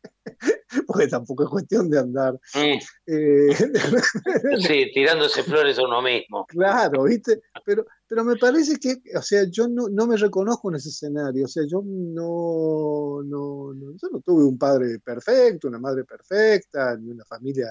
[0.88, 2.34] Porque tampoco es cuestión de andar.
[2.54, 2.80] Mm.
[3.08, 3.50] Eh,
[4.68, 6.46] sí, tirándose flores a uno mismo.
[6.48, 7.42] Claro, ¿viste?
[7.66, 11.46] Pero, pero me parece que, o sea, yo no, no me reconozco en ese escenario.
[11.46, 16.96] O sea, yo no, no, no, yo no tuve un padre perfecto, una madre perfecta,
[16.98, 17.68] ni una familia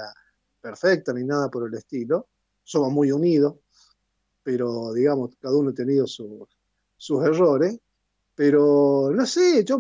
[0.61, 2.29] perfecta, ni nada por el estilo.
[2.63, 3.57] Somos muy unidos,
[4.43, 6.49] pero digamos, cada uno ha tenido sus,
[6.97, 7.79] sus errores.
[8.37, 9.79] Pero no sé, yo,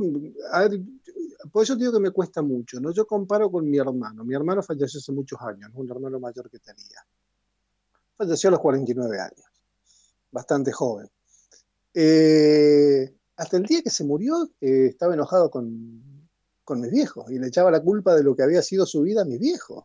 [1.52, 2.92] por eso digo que me cuesta mucho, ¿no?
[2.92, 4.24] Yo comparo con mi hermano.
[4.24, 7.04] Mi hermano falleció hace muchos años, un hermano mayor que tenía.
[8.16, 9.46] Falleció a los 49 años,
[10.30, 11.08] bastante joven.
[11.92, 16.28] Eh, hasta el día que se murió, eh, estaba enojado con,
[16.64, 19.22] con mis viejos y le echaba la culpa de lo que había sido su vida
[19.22, 19.84] a mis viejos.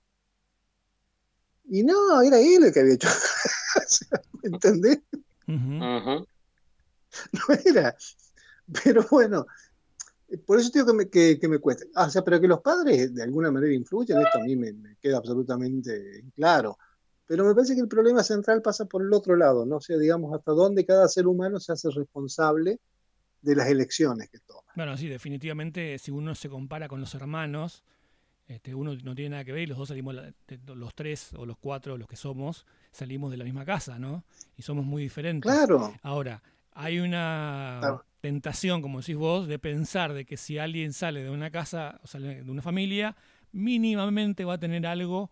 [1.71, 3.09] Y no, era él el que había hecho.
[4.43, 4.99] ¿Me entendés?
[7.31, 7.95] No era.
[8.83, 9.45] Pero bueno,
[10.37, 11.85] por eso digo que me, que, me cuesta.
[11.95, 14.73] Ah, o sea, pero que los padres de alguna manera influyen, esto a mí me,
[15.01, 16.77] queda absolutamente claro.
[17.25, 19.77] Pero me parece que el problema central pasa por el otro lado, ¿no?
[19.77, 22.79] O sea, digamos, hasta dónde cada ser humano se hace responsable
[23.41, 24.63] de las elecciones que toma.
[24.75, 27.83] Bueno, sí, definitivamente, si uno se compara con los hermanos,
[28.47, 30.15] este, uno no tiene nada que ver y los dos salimos,
[30.65, 34.23] los tres o los cuatro, los que somos, salimos de la misma casa, ¿no?
[34.57, 35.51] Y somos muy diferentes.
[35.51, 35.93] Claro.
[36.01, 41.29] Ahora, hay una tentación, como decís vos, de pensar de que si alguien sale de
[41.29, 43.15] una casa o sale de una familia,
[43.51, 45.31] mínimamente va a tener algo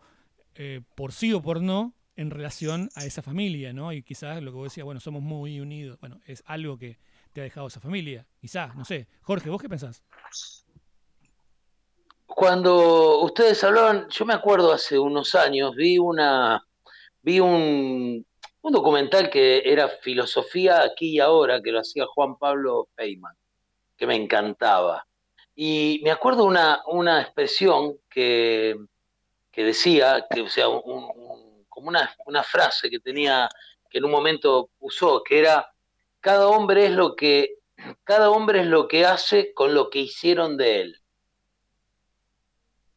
[0.56, 3.94] eh, por sí o por no en relación a esa familia, ¿no?
[3.94, 6.98] Y quizás lo que vos decías, bueno, somos muy unidos, bueno, es algo que
[7.32, 9.08] te ha dejado esa familia, quizás, no sé.
[9.22, 10.04] Jorge, ¿vos qué pensás?
[12.26, 16.66] Cuando ustedes hablaban, yo me acuerdo hace unos años, vi una,
[17.22, 18.26] vi un,
[18.68, 23.34] un documental que era filosofía aquí y ahora, que lo hacía Juan Pablo Feynman,
[23.96, 25.08] que me encantaba.
[25.56, 28.76] Y me acuerdo una, una expresión que,
[29.52, 33.48] que decía, que, o sea, como una, una frase que tenía,
[33.90, 35.72] que en un momento usó, que era,
[36.20, 37.60] cada hombre es lo que,
[38.04, 41.02] cada hombre es lo que hace con lo que hicieron de él.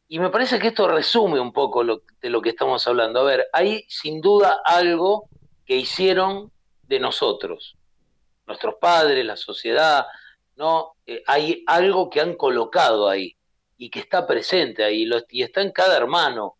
[0.09, 3.21] Y me parece que esto resume un poco de lo que estamos hablando.
[3.21, 5.29] A ver, hay sin duda algo
[5.71, 6.51] que hicieron
[6.83, 7.77] de nosotros,
[8.45, 10.05] nuestros padres, la sociedad,
[10.57, 10.97] ¿no?
[11.05, 13.37] Eh, hay algo que han colocado ahí
[13.77, 16.57] y que está presente ahí y está en cada hermano.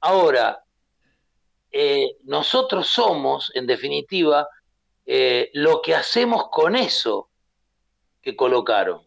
[0.00, 0.64] Ahora,
[1.70, 4.48] eh, nosotros somos, en definitiva,
[5.04, 7.28] eh, lo que hacemos con eso
[8.22, 9.06] que colocaron.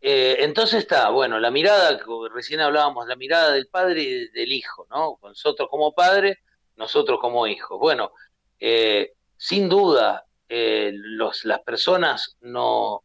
[0.00, 1.96] entonces está, bueno, la mirada,
[2.34, 5.16] recién hablábamos, la mirada del padre y del hijo, ¿no?
[5.22, 6.38] Nosotros como padres
[6.76, 7.78] nosotros como hijos.
[7.78, 8.12] Bueno,
[8.58, 13.02] eh, sin duda, eh, los, las personas no,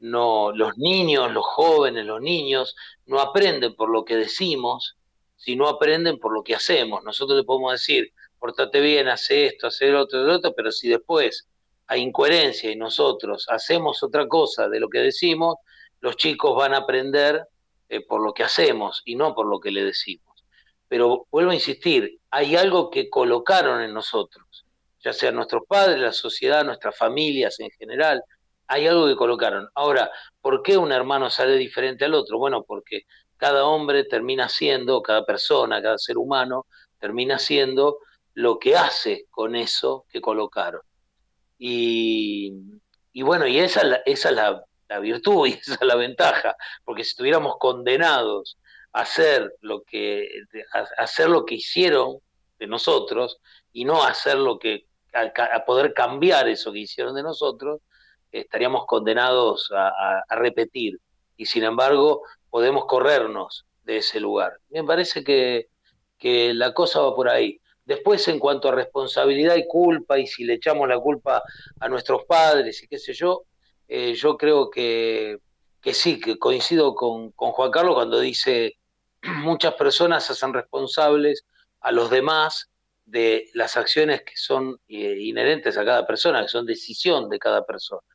[0.00, 4.96] no, los niños, los jóvenes, los niños, no aprenden por lo que decimos,
[5.36, 7.02] sino aprenden por lo que hacemos.
[7.04, 10.88] Nosotros le podemos decir, portate bien, hace esto, hace lo otro, lo otro, pero si
[10.88, 11.48] después
[11.86, 15.56] hay incoherencia y nosotros hacemos otra cosa de lo que decimos,
[16.00, 17.46] los chicos van a aprender
[17.88, 20.33] eh, por lo que hacemos y no por lo que le decimos.
[20.88, 24.66] Pero vuelvo a insistir, hay algo que colocaron en nosotros,
[25.02, 28.22] ya sea nuestros padres, la sociedad, nuestras familias en general,
[28.66, 29.68] hay algo que colocaron.
[29.74, 32.38] Ahora, ¿por qué un hermano sale diferente al otro?
[32.38, 33.02] Bueno, porque
[33.36, 36.66] cada hombre termina siendo, cada persona, cada ser humano,
[36.98, 37.98] termina siendo
[38.34, 40.80] lo que hace con eso que colocaron.
[41.58, 42.52] Y,
[43.22, 47.56] bueno, y esa, es la, la virtud y esa es la ventaja, porque si estuviéramos
[47.58, 48.58] condenados
[48.94, 50.28] hacer lo que
[50.96, 52.18] hacer lo que hicieron
[52.58, 53.38] de nosotros
[53.72, 57.80] y no hacer lo que a, poder cambiar eso que hicieron de nosotros
[58.32, 60.98] estaríamos condenados a, repetir.
[61.36, 64.58] Y sin embargo podemos corrernos de ese lugar.
[64.70, 65.68] Me parece que,
[66.18, 67.60] que la cosa va por ahí.
[67.84, 71.42] Después en cuanto a responsabilidad y culpa y si le echamos la culpa
[71.80, 73.42] a nuestros padres y qué sé yo
[73.88, 75.38] eh, yo creo que
[75.84, 78.78] que sí, que coincido con, con Juan Carlos cuando dice
[79.24, 81.44] muchas personas hacen responsables
[81.80, 82.70] a los demás
[83.04, 87.64] de las acciones que son eh, inherentes a cada persona, que son decisión de cada
[87.64, 88.06] persona.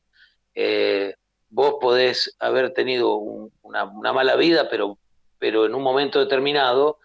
[0.55, 1.13] Eh,
[1.49, 4.97] vos podés haber tenido una, mala vida, pero,
[5.37, 6.99] pero en un momento determinado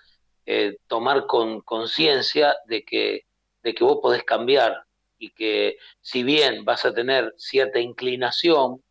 [0.47, 3.27] eh, tomar con conciencia de que,
[3.63, 4.85] de que vos podés cambiar
[5.19, 8.83] y que si bien vas a tener cierta inclinación,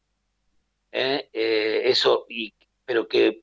[0.92, 2.28] eso,
[2.86, 3.43] pero que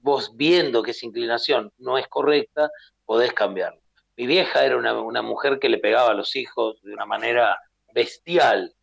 [0.00, 2.70] vos viendo que esa inclinación no es correcta,
[3.04, 3.80] podés cambiarlo.
[4.16, 7.58] Mi vieja era una, mujer que le pegaba a los hijos de una manera
[7.94, 8.74] bestial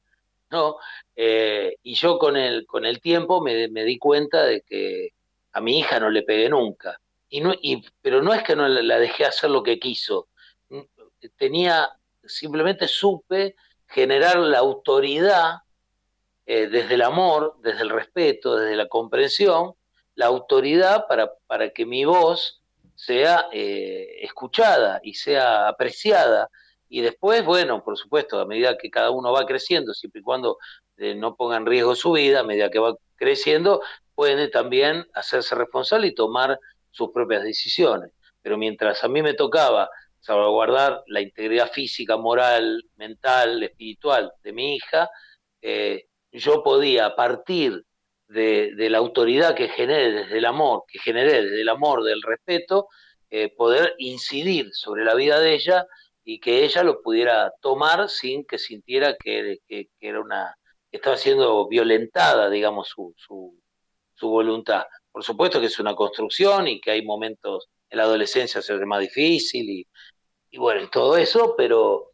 [0.51, 0.77] ¿no?
[1.15, 5.09] Eh, y yo con el, con el tiempo me, di cuenta de que
[5.53, 6.99] a mi hija no le pegué nunca.
[7.29, 10.27] Y no, y, pero no es que no la dejé hacer lo que quiso.
[11.37, 11.89] Tenía,
[12.25, 13.55] simplemente supe
[13.87, 15.59] generar la autoridad
[16.45, 19.73] eh, desde el amor, desde el respeto, desde la comprensión,
[20.19, 22.61] la autoridad para, para que mi voz
[22.93, 26.49] sea eh, escuchada y sea apreciada.
[26.89, 30.57] Y después, bueno, por supuesto, a medida que cada uno va creciendo, siempre y cuando
[30.97, 33.81] eh, no ponga en riesgo su vida, a medida que va creciendo,
[34.13, 36.59] puede también hacerse responsable y tomar
[36.91, 38.11] sus propias decisiones.
[38.41, 39.89] Pero mientras a mí me tocaba
[40.19, 45.09] salvaguardar la integridad física, moral, mental, espiritual de mi hija,
[46.33, 47.85] yo podía, partir
[48.29, 52.87] de, la autoridad que genere desde el amor, que generé desde el amor, del respeto,
[53.29, 55.85] eh, poder incidir sobre la vida de ella
[56.23, 59.59] y que ella lo pudiera tomar sin que sintiera que,
[59.99, 60.55] era una
[60.91, 64.85] estaba siendo violentada, digamos, su, su, voluntad.
[65.11, 68.99] Por supuesto que es una construcción y que hay momentos en la adolescencia se más
[69.01, 69.87] difícil y,
[70.51, 72.11] y bueno, todo eso, pero,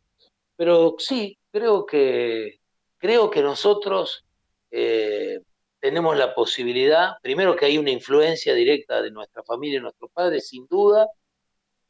[0.56, 2.60] pero sí, creo que,
[2.98, 4.26] creo que nosotros
[4.72, 5.40] eh,
[5.86, 10.48] tenemos la posibilidad, primero que hay una influencia directa de nuestra familia y nuestros padres,
[10.48, 11.08] sin duda,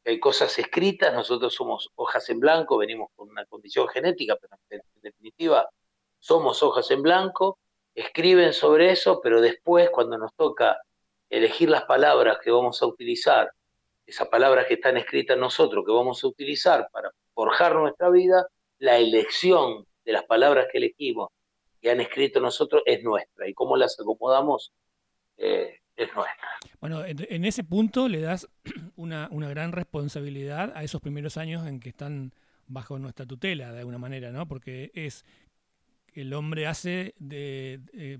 [0.03, 4.53] que hay cosas escritas, nosotros somos hojas en blanco, venimos con una condición genética, pero
[4.69, 5.69] en definitiva
[6.19, 7.57] somos hojas en blanco,
[7.93, 10.77] escriben sobre eso, pero después cuando nos toca
[11.29, 13.49] elegir las palabras que vamos a utilizar,
[14.05, 18.45] esas palabras que están escritas nosotros, que vamos a utilizar para forjar nuestra vida,
[18.77, 21.29] la elección de las palabras que elegimos,
[21.85, 23.47] que han escrito nosotros, es nuestra.
[23.47, 24.73] Y cómo las acomodamos,
[25.37, 26.49] eh, es nuestra.
[26.81, 28.49] Bueno, en ese punto le das
[28.95, 32.33] una, gran responsabilidad a esos primeros años en que están
[32.65, 34.47] bajo nuestra tutela, de alguna manera, ¿no?
[34.47, 35.25] Porque es
[36.15, 38.19] el hombre hace de,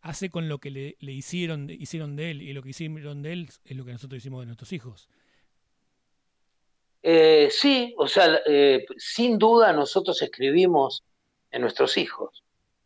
[0.00, 3.48] hace con lo que le, hicieron, hicieron de él, y lo que hicieron de él
[3.64, 5.08] es lo que nosotros hicimos de nuestros hijos.
[7.02, 11.02] Eh, sí, o sea, eh, sin duda nosotros escribimos
[11.50, 12.44] en nuestros hijos.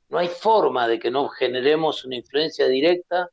[0.09, 3.29] No hay forma de que no generemos una influencia directa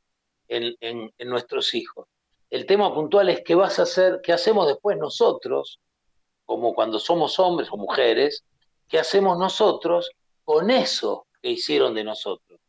[0.48, 2.06] en, nuestros hijos.
[2.50, 5.80] El tema puntual es qué vas a hacer, qué hacemos después nosotros,
[6.44, 8.44] como cuando somos hombres o mujeres,
[8.88, 10.10] qué hacemos nosotros
[10.44, 12.60] con eso que hicieron de nosotros.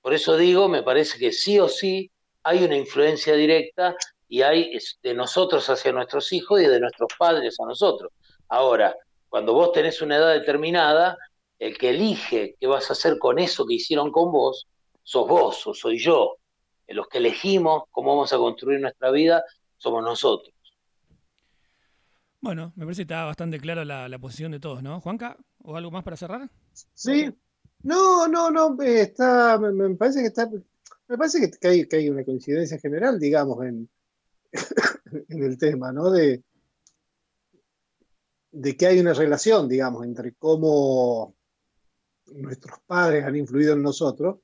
[0.00, 2.10] Por eso digo, me parece que sí o sí
[2.42, 3.96] hay una influencia directa
[4.28, 8.12] y hay de nosotros hacia nuestros hijos y de nuestros padres a nosotros.
[8.48, 8.94] Ahora,
[9.28, 11.16] cuando vos tenés una edad determinada,
[11.62, 14.66] el que elige qué vas a hacer con eso que hicieron con vos,
[15.04, 16.38] sos vos o soy yo.
[16.88, 19.44] Los que elegimos cómo vamos a construir nuestra vida
[19.76, 20.52] somos nosotros.
[22.40, 25.00] Bueno, me parece que está bastante clara la, posición de todos, ¿no?
[25.00, 26.50] Juanca, ¿o algo más para cerrar?
[26.94, 27.32] Sí.
[27.84, 30.50] No, no, no, está, me, parece que está,
[31.06, 33.88] me parece que hay, que hay una coincidencia general, digamos, en,
[35.28, 36.10] en el tema, ¿no?
[36.10, 36.42] De,
[38.50, 41.36] de que hay una relación, digamos, entre cómo
[42.34, 44.38] nuestros padres han influido en nosotros,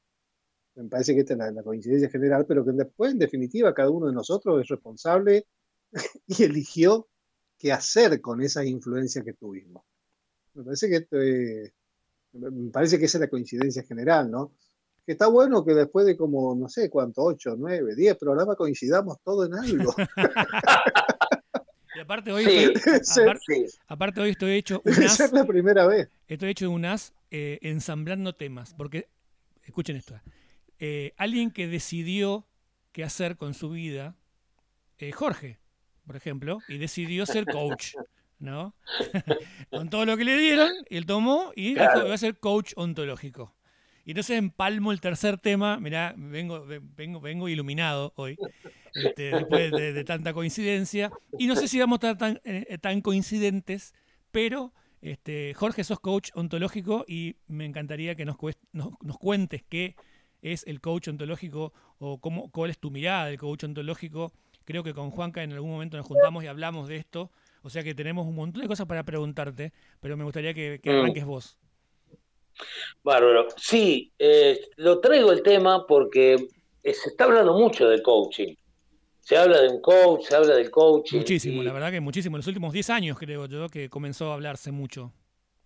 [0.74, 4.06] me parece que esta es la, coincidencia general, pero que después, en definitiva, cada uno
[4.06, 5.46] de nosotros es responsable
[6.26, 7.08] y eligió
[7.58, 9.82] qué hacer con esa influencia que tuvimos.
[10.54, 11.72] Me parece que eh,
[12.32, 14.52] me parece que esa es la coincidencia general, ¿no?
[15.04, 19.18] Que está bueno que después de como, no sé cuánto, 8, 9, 10 programas coincidamos
[19.24, 19.94] todo en algo.
[21.98, 26.08] y aparte hoy, estoy, aparte, hoy estoy hecho un as, la primera vez.
[26.28, 29.08] Estoy hecho un as eh, ensamblando temas, porque,
[29.64, 30.14] escuchen esto,
[30.78, 32.46] eh, alguien que decidió
[32.92, 34.14] qué hacer con su vida,
[34.98, 35.58] eh, Jorge,
[36.06, 37.96] por ejemplo, y decidió ser coach,
[38.38, 38.76] ¿no?
[39.70, 42.74] con todo lo que le dieron, él tomó y dijo que va a ser coach
[42.76, 43.56] ontológico.
[44.04, 48.38] Y entonces empalmo el tercer tema, mirá, vengo, vengo, vengo iluminado hoy,
[48.94, 51.10] este, después de, tanta coincidencia.
[51.38, 52.40] Y no sé si vamos a estar tan,
[52.80, 53.94] tan coincidentes,
[54.30, 58.36] pero este, Jorge, sos coach ontológico y me encantaría que nos,
[58.72, 59.94] nos, cuentes qué
[60.42, 64.32] es el coach ontológico o cómo, cuál es tu mirada del coach ontológico.
[64.64, 67.30] Creo que con Juanca en algún momento nos juntamos y hablamos de esto,
[67.62, 70.90] o sea que tenemos un montón de cosas para preguntarte, pero me gustaría que, mm.
[70.90, 71.58] arranques vos.
[73.04, 73.46] Bárbaro.
[73.56, 76.48] Sí, eh, lo traigo el tema porque
[76.82, 78.54] se está hablando mucho de coaching
[79.28, 81.18] se habla de un coach, se habla del coaching.
[81.18, 82.36] Muchísimo, la verdad que muchísimo.
[82.36, 85.12] En los últimos 10 años creo yo que comenzó a hablarse mucho.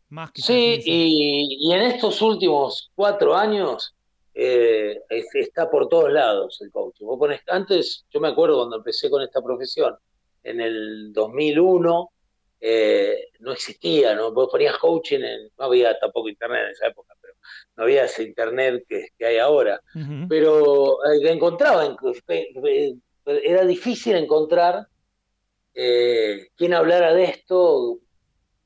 [0.08, 3.94] Más que sí, y, en estos últimos cuatro años
[4.34, 7.06] eh, está por todos lados el coaching.
[7.06, 9.94] Vos pones, antes, yo me acuerdo cuando empecé con esta profesión,
[10.42, 12.10] en el 2001,
[12.62, 14.32] eh, no existía, ¿no?
[14.32, 17.34] Vos ponías coaching, en, no había tampoco internet en esa época, pero
[17.76, 19.80] no había ese internet que, hay ahora.
[20.28, 21.86] Pero eh, encontraba,
[23.26, 24.88] era difícil encontrar
[25.74, 27.98] eh, quien hablara de esto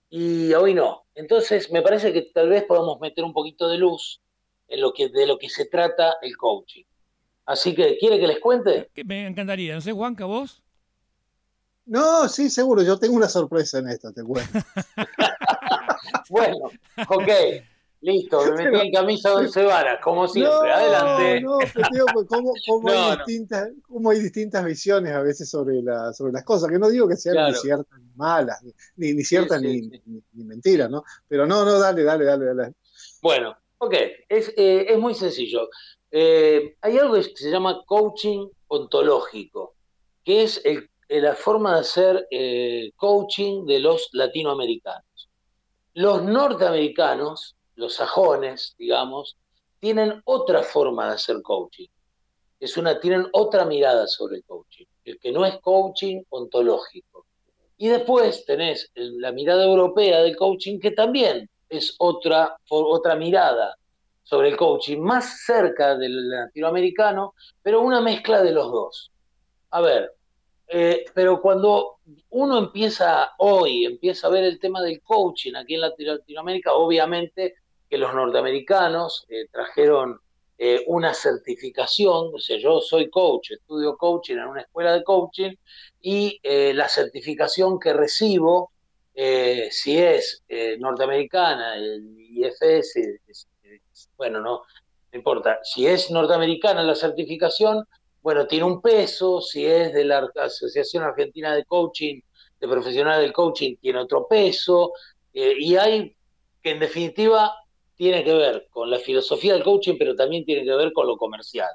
[0.09, 1.07] y hoy no.
[1.15, 4.21] Entonces me parece que tal vez podamos meter un poquito de luz
[4.69, 6.85] en lo que, de lo que se trata el coaching.
[7.47, 8.91] Así que, ¿quiere que les cuente?
[9.05, 9.75] Me encantaría.
[9.75, 10.63] No sé, Juanca, vos.
[11.85, 12.83] No, sí, seguro.
[12.83, 14.59] Yo tengo una sorpresa en esto, te cuento.
[16.29, 16.71] bueno,
[17.09, 17.31] ok.
[18.07, 20.73] Listo, me metí en camisa de once varas, como siempre.
[20.73, 21.41] Adelante.
[21.41, 25.83] No, pero digo, pues, ¿cómo, cómo, hay distintas, cómo, hay distintas, visiones a veces sobre,
[25.83, 28.63] la, sobre las cosas, que no digo que sean ni ciertas ni malas,
[28.95, 31.03] ni, ni ciertas ni, ni, mentiras, ¿no?
[31.27, 32.75] Pero no, no, dale, dale, dale, dale.
[33.23, 33.95] Bueno, ok,
[34.29, 35.69] es, eh, es muy sencillo.
[36.13, 39.75] Eh, hay algo que se llama coaching ontológico,
[40.23, 45.29] que es el, la forma de hacer eh, coaching de los latinoamericanos.
[45.95, 49.37] Los norteamericanos los sajones, digamos,
[49.79, 51.89] tienen otra forma de hacer coaching.
[52.59, 57.27] Es una, tienen otra mirada sobre el coaching, el que no es coaching ontológico.
[57.77, 63.77] Y después tenés la mirada europea del coaching, que también es otra, otra mirada
[64.23, 69.13] sobre el coaching, más cerca del latinoamericano, pero una mezcla de los dos.
[69.71, 70.17] A ver,
[70.69, 71.99] eh, pero cuando
[72.31, 77.57] uno empieza hoy, empieza a ver el tema del coaching aquí en Latinoamérica, obviamente
[77.89, 80.21] que los norteamericanos eh, trajeron
[80.59, 85.55] eh, una certificación, o sea, yo soy coach, estudio coaching en una escuela de coaching
[86.01, 88.73] y eh, la certificación que recibo,
[89.71, 90.45] si es
[90.79, 93.01] norteamericana, el IFS,
[94.19, 97.83] bueno, no, no importa, si es norteamericana la certificación,
[98.21, 102.21] bueno, tiene un peso, si es de la Asociación Argentina de Coaching,
[102.61, 104.93] de Profesionales del Coaching, tiene otro peso,
[105.33, 106.15] y hay
[106.63, 107.55] que en definitiva
[107.97, 111.17] tiene que ver con la filosofía del coaching, pero también tiene que ver con lo
[111.17, 111.71] comercial.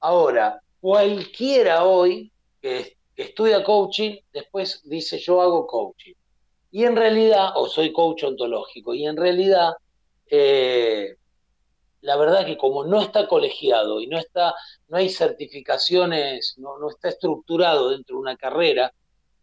[0.00, 6.14] Ahora, cualquiera hoy que, estudia coaching, después dice yo hago coaching.
[6.70, 9.72] Y en realidad, o soy coach ontológico, y en realidad,
[10.30, 11.16] eh,
[12.02, 14.54] la verdad que como no está colegiado y no, está,
[14.88, 18.92] no hay certificaciones, no, no está estructurado dentro de una carrera,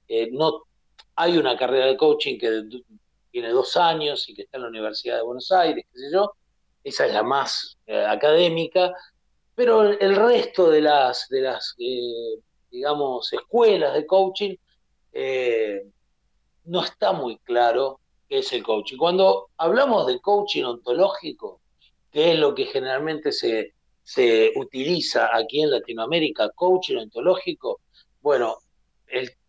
[0.07, 0.63] eh, no
[1.15, 2.63] hay una carrera de coaching que
[3.34, 6.34] tiene dos años y que está en la Universidad de Buenos Aires, qué sé yo,
[6.84, 8.93] esa es la más eh, académica,
[9.55, 14.55] pero el resto de las, de las eh, digamos, escuelas de coaching
[15.11, 15.81] eh,
[16.65, 18.97] no está muy claro qué es el coaching.
[18.97, 21.59] Cuando hablamos de coaching ontológico,
[22.11, 23.73] que es lo que generalmente se,
[24.03, 27.81] se utiliza aquí en Latinoamérica, coaching ontológico,
[28.21, 28.57] bueno,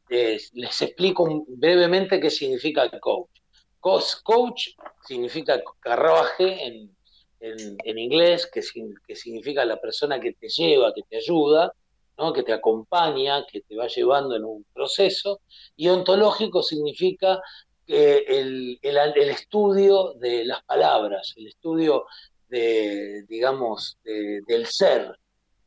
[0.08, 3.43] les explico brevemente qué significa el coach.
[3.84, 4.70] Coach
[5.06, 6.96] significa carruaje en,
[7.40, 8.62] en, inglés, que,
[9.06, 11.72] que, significa la persona que te lleva, que te ayuda,
[12.16, 12.32] ¿no?
[12.32, 15.40] que te acompaña, que te va llevando en un proceso.
[15.76, 17.42] Y ontológico significa
[17.86, 22.06] el, el, estudio de las palabras, el estudio
[22.48, 25.18] de, digamos, del ser.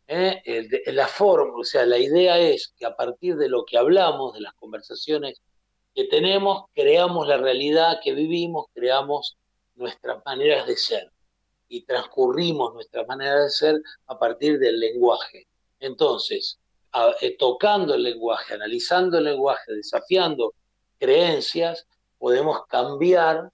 [0.08, 0.42] ¿eh?
[0.88, 4.42] la forma, o sea, la idea es que a partir de lo que hablamos, de
[4.42, 5.42] las conversaciones
[5.98, 9.36] que tenemos, creamos la realidad que vivimos, creamos
[9.74, 11.12] nuestras maneras de ser
[11.68, 15.48] y transcurrimos nuestras maneras de ser a partir del lenguaje.
[15.80, 16.60] Entonces,
[17.22, 20.54] eh, tocando el lenguaje, analizando el lenguaje, desafiando
[21.00, 21.88] creencias,
[22.20, 23.50] podemos cambiar,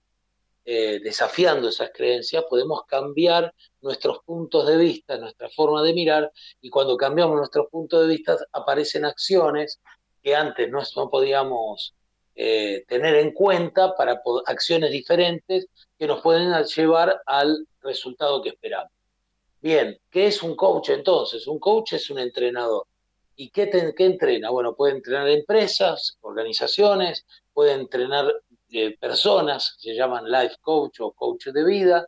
[0.65, 6.29] eh, desafiando esas creencias, podemos cambiar nuestros puntos de vista, nuestra forma de mirar,
[6.59, 9.79] y cuando cambiamos nuestros puntos de vista aparecen acciones
[10.21, 11.93] que antes no podíamos
[12.35, 15.67] eh, tener en cuenta para acciones diferentes
[15.97, 18.91] que nos pueden llevar al resultado que esperamos.
[19.61, 21.47] Bien, ¿qué es un coach entonces?
[21.47, 22.85] Un coach es un entrenador.
[23.35, 24.49] ¿Y qué, entrena?
[24.49, 28.33] Bueno, puede entrenar empresas, organizaciones, puede entrenar
[28.71, 32.05] eh, personas, se llaman life coach o coach de vida,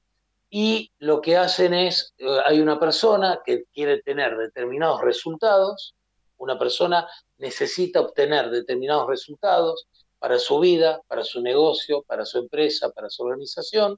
[0.50, 5.96] y lo que hacen es, eh, hay una persona que quiere tener determinados resultados,
[6.38, 7.08] una persona
[7.38, 9.88] necesita obtener determinados resultados,
[10.26, 13.96] para su vida, para su negocio, para su empresa, para su organización.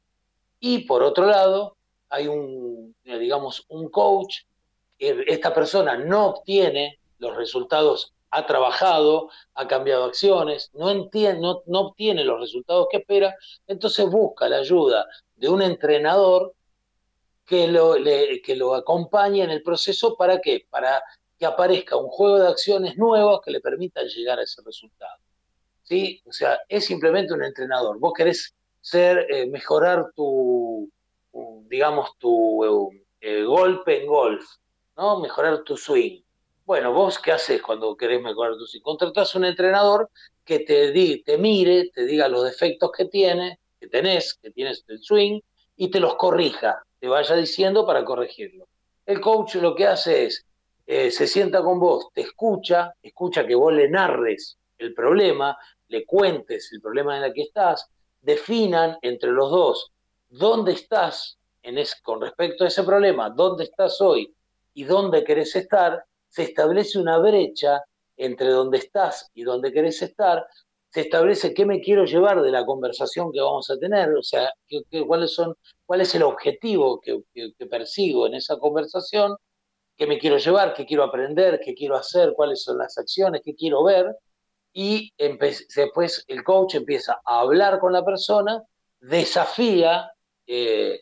[0.60, 1.78] Y por otro lado,
[2.10, 4.40] hay un, digamos, un coach,
[5.00, 12.26] esta persona no obtiene los resultados, ha trabajado, ha cambiado acciones, no, entiende, no, obtiene
[12.26, 13.34] los resultados que espera,
[13.66, 16.56] entonces busca la ayuda de un entrenador
[17.46, 17.96] que lo,
[18.44, 20.68] que lo acompañe en el proceso para qué?
[20.70, 21.02] Para
[21.40, 25.22] que aparezca un juego de acciones nuevos que le permitan llegar a ese resultado.
[25.88, 26.22] ¿Sí?
[26.26, 28.00] O sea, es simplemente un entrenador.
[28.00, 30.90] Vos querés ser, eh, mejorar tu,
[31.70, 32.64] digamos, tu
[33.22, 34.46] eh, golpe en golf,
[34.96, 35.20] ¿no?
[35.20, 36.22] Mejorar tu swing.
[36.66, 38.82] Bueno, vos qué haces cuando querés mejorar tu swing?
[38.82, 40.10] Contratás un entrenador
[40.44, 44.84] que te, di, te mire, te diga los defectos que tiene, que tenés, que tienes
[44.88, 45.40] el swing,
[45.78, 48.68] y te los corrija, te vaya diciendo para corregirlo.
[49.06, 50.46] El coach lo que hace es,
[50.86, 55.58] eh, se sienta con vos, te escucha, escucha que vos le narres el problema,
[55.90, 57.90] le cuentes el problema en el que estás,
[58.22, 59.92] definan entre los dos
[60.30, 64.34] dónde estás en con respecto a ese problema, dónde estás hoy
[64.74, 67.84] y dónde querés estar, se establece una brecha
[68.16, 70.46] entre dónde estás y dónde querés estar,
[70.90, 74.50] se establece qué me quiero llevar de la conversación que vamos a tener, o sea,
[75.06, 77.22] cuáles son, cuál es el objetivo que,
[77.70, 79.36] persigo en esa conversación,
[79.96, 83.56] qué me quiero llevar, qué quiero aprender, qué quiero hacer, cuáles son las acciones, qué
[83.56, 84.16] quiero ver,
[84.74, 88.64] y después el coach empieza a hablar con la persona,
[89.00, 90.12] desafía
[90.46, 91.02] eh,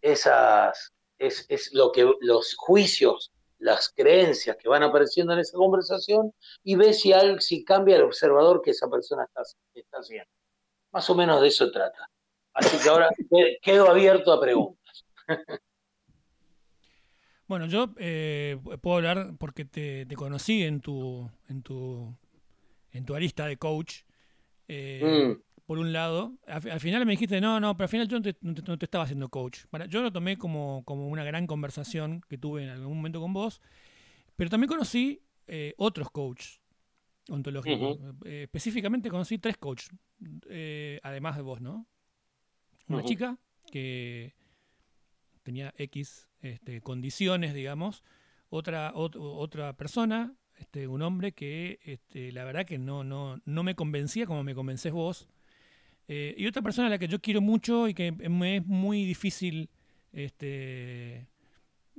[0.00, 6.32] esas, es, lo que los juicios las creencias que van apareciendo en esa conversación
[6.62, 9.42] y ve si, algo, si cambia el observador que esa persona está,
[9.74, 10.30] está haciendo.
[10.92, 12.10] Más o menos de eso trata.
[12.52, 13.08] Así que ahora
[13.62, 15.04] quedo abierto a preguntas.
[17.46, 22.16] Bueno, yo eh, puedo hablar porque te, conocí en tu, en tu,
[22.96, 24.02] en tu arista de coach.
[24.68, 26.38] Eh, mm por un lado.
[26.46, 29.64] Al, final me dijiste, no, no, pero al final yo no te, estaba haciendo coach.
[29.88, 33.60] yo lo tomé como, como, una gran conversación que tuve en algún momento con vos,
[34.36, 36.60] pero también conocí eh, otros coaches
[37.28, 37.98] ontológicos.
[38.24, 39.90] Eh, específicamente conocí tres coaches,
[41.02, 41.86] además de vos, ¿no?
[42.88, 43.36] Una chica
[43.72, 44.34] que
[45.42, 48.04] tenía X este, condiciones, digamos,
[48.48, 53.74] otra, otra persona, este, un hombre que este, la verdad que no, no, no me
[53.74, 55.28] convencía como me convences vos,
[56.08, 59.04] eh, y otra persona a la que yo quiero mucho y que me es muy
[59.04, 59.68] difícil
[60.12, 61.26] este,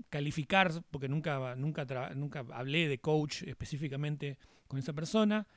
[0.09, 1.85] calificar, porque nunca, nunca,
[2.15, 4.37] nunca hablé de coach específicamente
[4.67, 5.47] con esa persona.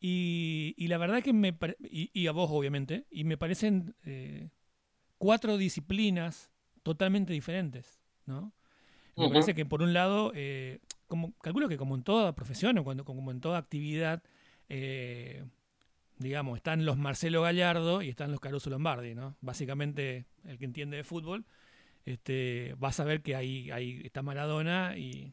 [0.00, 4.48] Y, y la verdad que me y, a vos obviamente, y me parecen eh,
[5.18, 6.52] cuatro disciplinas
[6.84, 8.52] totalmente diferentes, ¿no?
[9.16, 10.78] Me parece que por un lado, eh,
[11.08, 14.22] como, calculo que como en toda profesión o cuando, como en toda actividad,
[14.68, 15.44] eh,
[16.18, 19.36] digamos, están los Marcelo Gallardo y están los Caruso Lombardi, ¿no?
[19.40, 21.44] Básicamente, el que entiende de fútbol,
[22.04, 25.32] este, va a saber que ahí, ahí está Maradona y,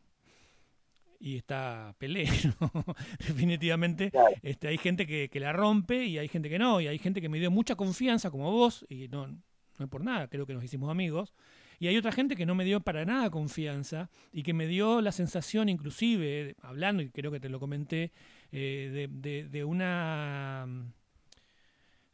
[1.19, 2.25] y está Pelé,
[3.19, 4.11] Definitivamente.
[4.41, 7.21] Este, hay gente que, que, la rompe y hay gente que no, y hay gente
[7.21, 10.53] que me dio mucha confianza como vos, y no, no es por nada, creo que
[10.53, 11.33] nos hicimos amigos.
[11.79, 15.01] Y hay otra gente que no me dio para nada confianza y que me dio
[15.01, 18.11] la sensación, inclusive, hablando, y creo que te lo comenté,
[18.51, 20.67] eh, de, una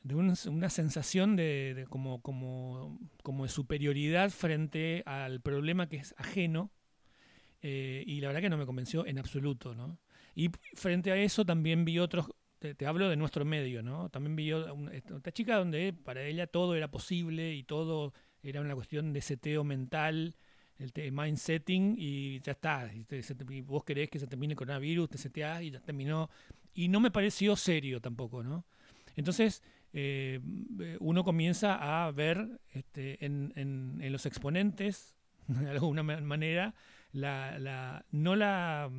[0.03, 6.71] de una sensación de, como, como, como, de superioridad frente al problema que es ajeno
[7.61, 9.99] eh, y la verdad que no me convenció en absoluto, ¿no?
[10.35, 12.27] Y frente a eso también vi otros,
[12.59, 14.09] te, hablo de nuestro medio, ¿no?
[14.09, 14.51] También vi
[14.91, 18.13] esta chica donde para ella todo era posible y todo
[18.43, 20.35] era una cuestión de seteo mental
[20.95, 22.89] el mind setting y ya está.
[22.93, 26.29] Y, vos querés que se termine el coronavirus, te seteás y ya terminó.
[26.73, 28.65] Y no me pareció serio tampoco, ¿no?
[29.15, 29.61] Entonces,
[29.93, 30.39] eh,
[30.99, 35.15] uno comienza a ver este, en, los exponentes,
[35.47, 36.73] de alguna manera,
[37.11, 38.89] la, la, no, la,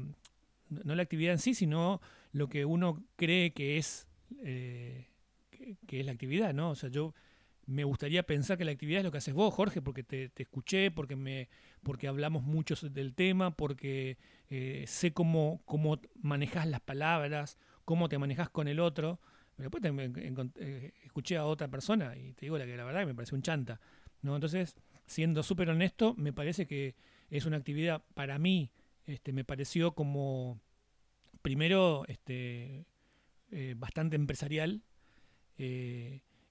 [0.69, 2.01] no la actividad en sí, sino
[2.33, 4.07] lo que uno cree que es,
[4.43, 5.09] eh,
[5.87, 6.71] que, es la actividad, ¿no?
[6.71, 7.15] O sea, yo
[7.67, 10.43] me gustaría pensar que la actividad es lo que haces vos, Jorge, porque te, te
[10.43, 11.49] escuché, porque me,
[11.83, 14.19] porque hablamos mucho del tema, porque
[14.51, 19.21] eh, sé cómo, cómo manejas las palabras, cómo te manejas con el otro.
[19.57, 23.15] Pero después eh, escuché a otra persona y te digo la que la verdad me
[23.15, 23.81] parece un chanta.
[24.23, 24.35] ¿no?
[24.35, 24.75] Entonces,
[25.07, 26.95] siendo súper honesto, me parece que
[27.31, 28.71] es una actividad para mí,
[29.07, 30.61] este, me pareció como,
[31.43, 32.87] primero, este,
[33.51, 34.83] eh, bastante empresarial.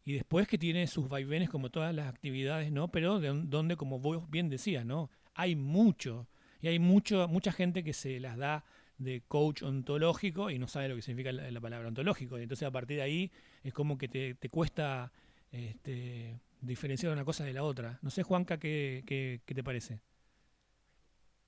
[0.04, 2.90] Y después que tiene sus vaivenes como todas las actividades, ¿no?
[2.90, 5.10] Pero de, donde, como vos bien decías, ¿no?
[5.34, 6.28] hay mucho.
[6.62, 8.64] Y hay mucho, mucha gente que se las da
[8.98, 12.38] de coach ontológico y no sabe lo que significa la, palabra ontológico.
[12.38, 13.32] Y entonces a partir de ahí
[13.64, 15.12] es como que te, cuesta
[15.52, 17.98] este, diferenciar una cosa de la otra.
[18.04, 20.02] No sé, Juanca, ¿qué, qué, te parece?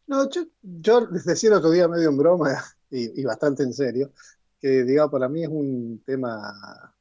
[0.08, 4.12] No, yo, yo les decía el otro día medio en broma y, bastante en serio,
[4.60, 6.93] que digamos, para mí es un tema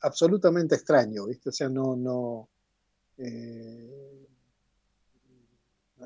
[0.00, 1.50] absolutamente extraño, ¿viste?
[1.50, 2.48] O sea, no, no,
[3.18, 4.26] eh,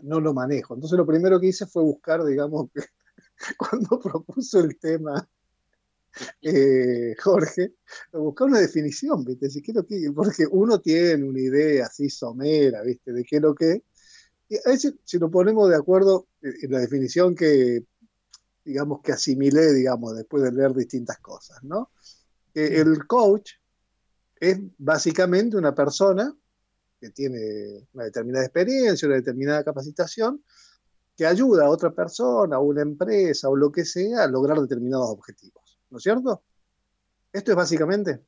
[0.02, 0.74] no lo manejo.
[0.74, 2.70] Entonces lo primero que hice fue buscar, digamos,
[3.58, 5.28] cuando propuso el tema
[6.42, 7.74] eh, Jorge,
[8.12, 9.50] buscar una definición, ¿viste?
[9.50, 13.12] Si quiero que, porque uno tiene una idea así somera, ¿viste?
[13.12, 13.82] De qué es lo que
[14.48, 17.84] y a veces, si nos ponemos de acuerdo en la definición que,
[18.64, 21.90] digamos, que asimilé, digamos, después de leer distintas cosas, ¿no?
[22.54, 23.54] el coach
[24.40, 26.34] es básicamente una persona
[27.00, 30.42] que tiene una determinada experiencia, una determinada capacitación,
[31.16, 35.10] que ayuda a otra persona, a una empresa o lo que sea a lograr determinados
[35.10, 35.78] objetivos.
[35.90, 36.42] ¿No es cierto?
[37.32, 38.20] Esto es básicamente.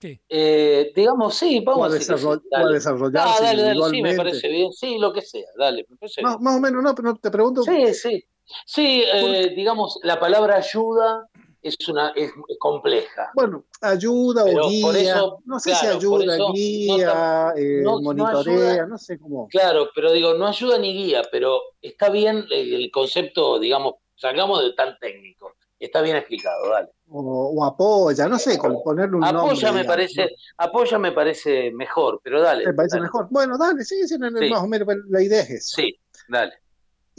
[0.00, 0.20] Sí.
[0.28, 3.34] Eh, digamos, sí, vamos a, desarroll a desarrollarse.
[3.38, 4.72] Ah, dale, dale, sí, me parece bien.
[4.72, 5.86] Sí, lo que sea, dale.
[6.22, 7.62] más, más, o menos, no, pero te pregunto.
[7.62, 8.24] Sí, sí.
[8.64, 11.28] Sí, eh, digamos, la palabra ayuda
[11.68, 13.30] es una es, compleja.
[13.34, 19.48] Bueno, ayuda o guía, no sé si ayuda, guía, eh, monitorea, no sé cómo.
[19.48, 24.72] Claro, pero digo, no ayuda ni guía, pero está bien el concepto, digamos, sacamos de
[24.74, 25.54] tan técnico.
[25.78, 26.88] Está bien explicado, dale.
[27.10, 29.42] O, apoya, no sé, con ponerle un nombre.
[29.42, 32.64] Apoya me parece, apoya me parece mejor, pero dale.
[32.64, 33.28] Me parece mejor.
[33.30, 35.76] Bueno, dale, sí, sí, más o menos la idea es esa.
[35.76, 36.54] Sí, dale.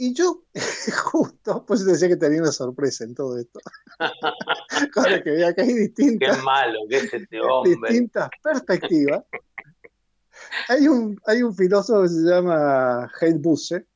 [0.00, 0.44] Y yo,
[1.04, 3.58] justo, pues decía que tenía una sorpresa en todo esto.
[4.94, 6.36] Cosa que vea que hay distintas.
[6.36, 7.72] Qué malo que es este hombre.
[7.72, 9.24] Distintas perspectivas.
[10.68, 13.86] Hay un, hay un filósofo que se llama Heinz Busse,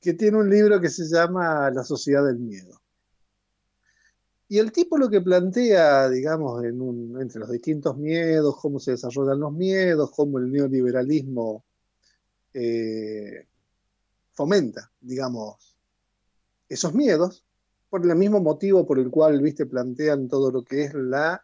[0.00, 2.80] que tiene un libro que se llama La sociedad del miedo.
[4.48, 8.92] Y el tipo lo que plantea, digamos, en un, entre los distintos miedos, cómo se
[8.92, 11.66] desarrollan los miedos, cómo el neoliberalismo
[12.54, 13.47] eh,
[14.38, 15.76] fomenta, digamos,
[16.68, 17.44] esos miedos,
[17.90, 21.42] por el mismo motivo por el cual, viste, plantean todo lo que es la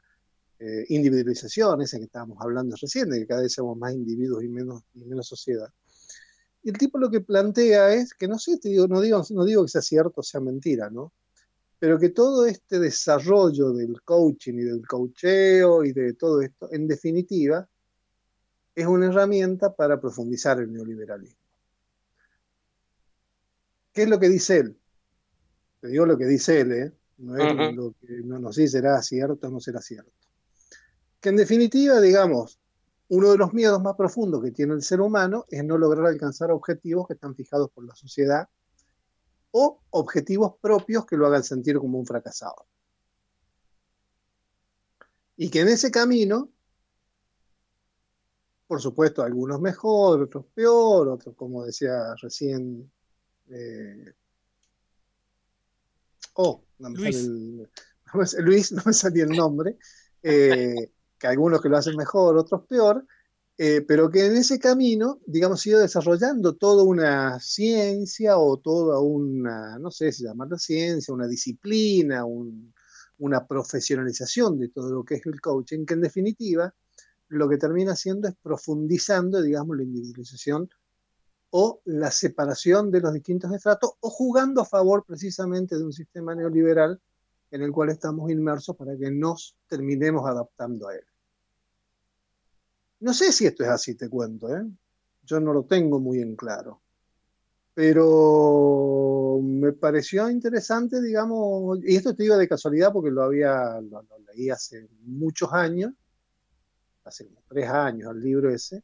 [0.60, 4.48] eh, individualización, esa que estábamos hablando recién, de que cada vez somos más individuos y
[4.48, 5.68] menos, y menos sociedad.
[6.62, 9.44] Y el tipo lo que plantea es que, no sé, te digo, no, digo, no
[9.44, 11.12] digo que sea cierto o sea mentira, ¿no?
[11.80, 16.86] Pero que todo este desarrollo del coaching y del coacheo y de todo esto, en
[16.86, 17.68] definitiva,
[18.72, 21.43] es una herramienta para profundizar el neoliberalismo.
[23.94, 24.76] ¿Qué es lo que dice él?
[25.80, 26.92] Te digo lo que dice él, ¿eh?
[27.18, 30.10] No es lo que no nos dice será cierto o no será cierto.
[31.20, 32.58] Que en definitiva, digamos,
[33.08, 36.50] uno de los miedos más profundos que tiene el ser humano es no lograr alcanzar
[36.50, 38.48] objetivos que están fijados por la sociedad
[39.52, 42.66] o objetivos propios que lo hagan sentir como un fracasado.
[45.36, 46.50] Y que en ese camino,
[48.66, 52.90] por supuesto, algunos mejor, otros peor, otros, como decía recién
[53.50, 54.12] eh,
[56.34, 57.16] oh, no me Luis.
[57.16, 57.68] El,
[58.44, 59.78] Luis, no me salía el nombre,
[60.22, 63.06] eh, que algunos que lo hacen mejor, otros peor,
[63.56, 68.98] eh, pero que en ese camino, digamos, ha ido desarrollando toda una ciencia o toda
[68.98, 72.24] una, no sé si llamarla ciencia, una disciplina,
[73.18, 76.74] una profesionalización de todo lo que es el coaching, que en definitiva
[77.28, 80.68] lo que termina haciendo es profundizando, digamos, la individualización
[81.56, 86.34] o la separación de los distintos estratos o jugando a favor precisamente de un sistema
[86.34, 87.00] neoliberal
[87.52, 91.04] en el cual estamos inmersos para que nos terminemos adaptando a él.
[92.98, 94.66] No sé si esto es así, te cuento, ¿eh?
[95.22, 96.80] yo no lo tengo muy en claro,
[97.72, 104.04] pero me pareció interesante, digamos, y esto te digo de casualidad porque lo había, lo,
[104.34, 105.92] leí hace muchos años,
[107.04, 108.82] hace tres años el libro ese,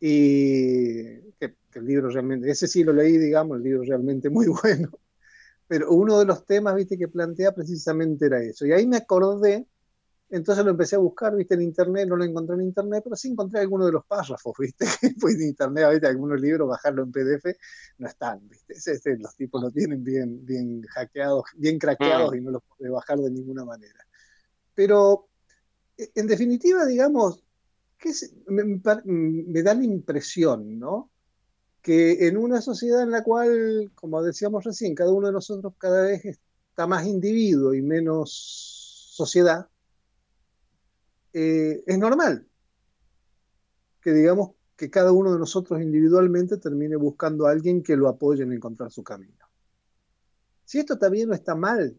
[0.00, 4.90] y que, el libro realmente, ese sí lo leí, digamos, el libro realmente muy bueno,
[5.66, 8.66] pero uno de los temas, viste, que plantea precisamente era eso.
[8.66, 9.66] Y ahí me acordé,
[10.28, 13.28] entonces lo empecé a buscar, viste, en internet, no lo encontré en internet, pero sí
[13.28, 14.86] encontré algunos de los párrafos, viste,
[15.20, 17.56] pues de internet, viste, algunos libros, bajarlo en PDF,
[17.98, 22.36] no están, viste, ese, los tipos lo tienen bien, bien hackeados, bien craqueados mm.
[22.36, 24.06] y no los puede bajar de ninguna manera.
[24.74, 25.28] Pero,
[25.96, 27.45] e, en definitiva, digamos,
[28.46, 31.10] me, da la impresión, ¿no?
[31.82, 36.02] Que en una sociedad en la cual, como decíamos recién, cada uno de nosotros cada
[36.02, 39.68] vez está más individuo y menos sociedad,
[41.32, 42.46] eh, es normal
[44.00, 48.42] que digamos que cada uno de nosotros individualmente termine buscando a alguien que lo apoye
[48.42, 49.46] en encontrar su camino.
[50.64, 51.98] Si esto también no está mal,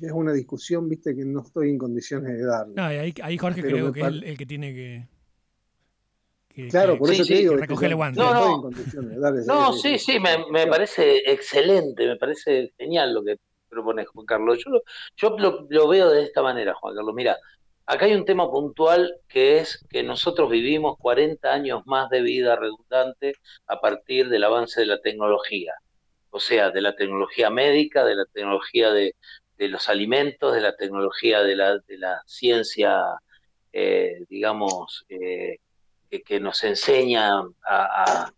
[0.00, 2.74] es una discusión, viste, que no estoy en condiciones de darle.
[2.74, 6.68] No, ahí, ahí Jorge creo que es el, que tiene que.
[6.70, 7.56] claro, por eso te digo.
[7.56, 8.20] Recoger el guante.
[8.20, 8.70] No, no,
[9.46, 13.36] no sí, sí, me, me, parece excelente, me parece genial lo que
[13.68, 14.58] propones, Juan Carlos.
[14.64, 14.82] Yo, lo,
[15.16, 17.14] yo lo, lo veo de esta manera, Juan Carlos.
[17.14, 17.36] Mira,
[17.86, 22.56] acá hay un tema puntual que es que nosotros vivimos 40 años más de vida
[22.56, 23.34] redundante
[23.66, 25.74] a partir del avance de la tecnología.
[26.30, 29.16] O sea, de la tecnología médica, de la tecnología de,
[29.68, 33.02] los alimentos, de la tecnología, de la, de la ciencia,
[33.72, 35.58] eh, digamos, eh,
[36.24, 38.32] que, nos enseña a,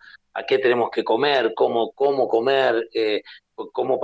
[0.46, 2.88] qué tenemos que comer, cómo, cómo comer,
[3.54, 4.00] cómo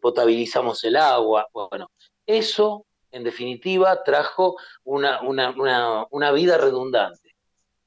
[0.00, 1.48] potabilizamos el agua.
[1.52, 1.90] Bueno,
[2.26, 7.34] eso, en definitiva, trajo una, una, una vida redundante.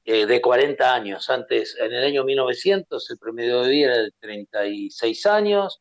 [0.04, 1.30] de 40 años.
[1.30, 5.80] Antes, en el año 1900, el promedio de vida era de 36 años,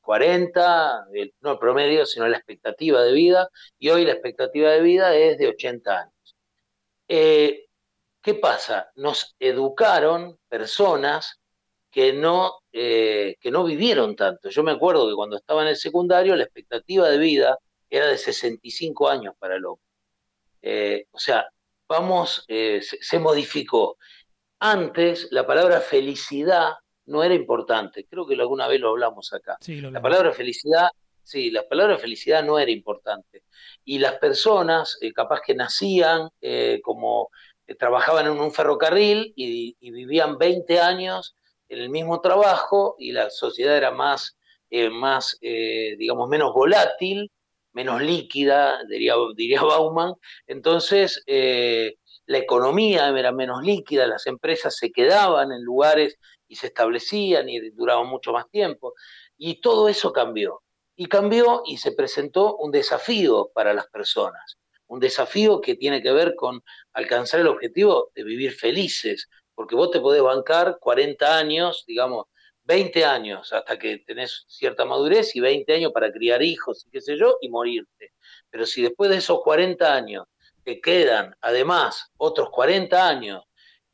[0.00, 3.48] 40, eh, no el promedio, sino la expectativa de vida,
[3.78, 6.36] y hoy la expectativa de vida es de 80 años.
[7.08, 7.66] Eh,
[8.22, 8.90] ¿Qué pasa?
[8.96, 11.40] Nos educaron personas
[11.90, 14.48] que no, eh, que no vivieron tanto.
[14.50, 17.58] Yo me acuerdo que cuando estaba en el secundario la expectativa de vida
[17.88, 21.06] era de 65 años para el hombre.
[21.12, 21.46] o sea,
[21.88, 23.98] vamos, se modificó.
[24.58, 26.74] Antes la palabra felicidad
[27.06, 28.06] no era importante.
[28.08, 29.58] Creo que alguna vez lo hablamos acá.
[29.66, 30.88] la palabra felicidad,
[31.22, 33.42] sí, la palabra felicidad no era importante.
[33.84, 37.30] Y las personas, eh, capaz que nacían eh, como
[37.66, 41.34] eh, trabajaban en un ferrocarril y, vivían 20 años
[41.68, 44.36] en el mismo trabajo y la sociedad era más,
[44.92, 47.30] más digamos, menos volátil,
[47.72, 50.14] menos líquida, diría, diría Bauman.
[50.46, 57.48] Entonces, la economía era menos líquida, las empresas se quedaban en lugares y se establecían
[57.48, 58.94] y duraban mucho más tiempo.
[59.36, 60.62] Y todo eso cambió.
[60.96, 66.12] Y cambió y se presentó un desafío para las personas, un desafío que tiene que
[66.12, 71.84] ver con alcanzar el objetivo de vivir felices, porque vos te podés bancar 40 años,
[71.86, 72.26] digamos,
[72.64, 77.00] 20 años hasta que tenés cierta madurez y 20 años para criar hijos y qué
[77.00, 78.12] sé yo, y morirte.
[78.50, 80.26] Pero si después de esos 40 años
[80.64, 83.42] te quedan además otros 40 años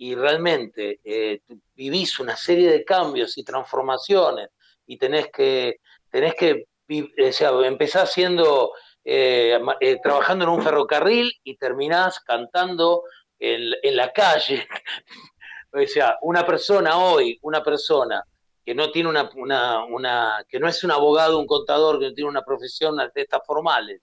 [0.01, 1.43] y realmente eh,
[1.77, 4.49] vivís una serie de cambios y transformaciones
[4.87, 5.81] y tenés que,
[6.11, 8.73] tenés que o sea, empezás siendo,
[9.05, 13.03] eh, eh, trabajando en un ferrocarril y terminás cantando
[13.39, 14.67] en, la calle.
[15.75, 18.25] o sea, una persona hoy, una persona
[18.65, 19.29] que no tiene una,
[19.87, 23.45] una, que no es un abogado, un contador, que no tiene una profesión de estas
[23.45, 24.01] formales,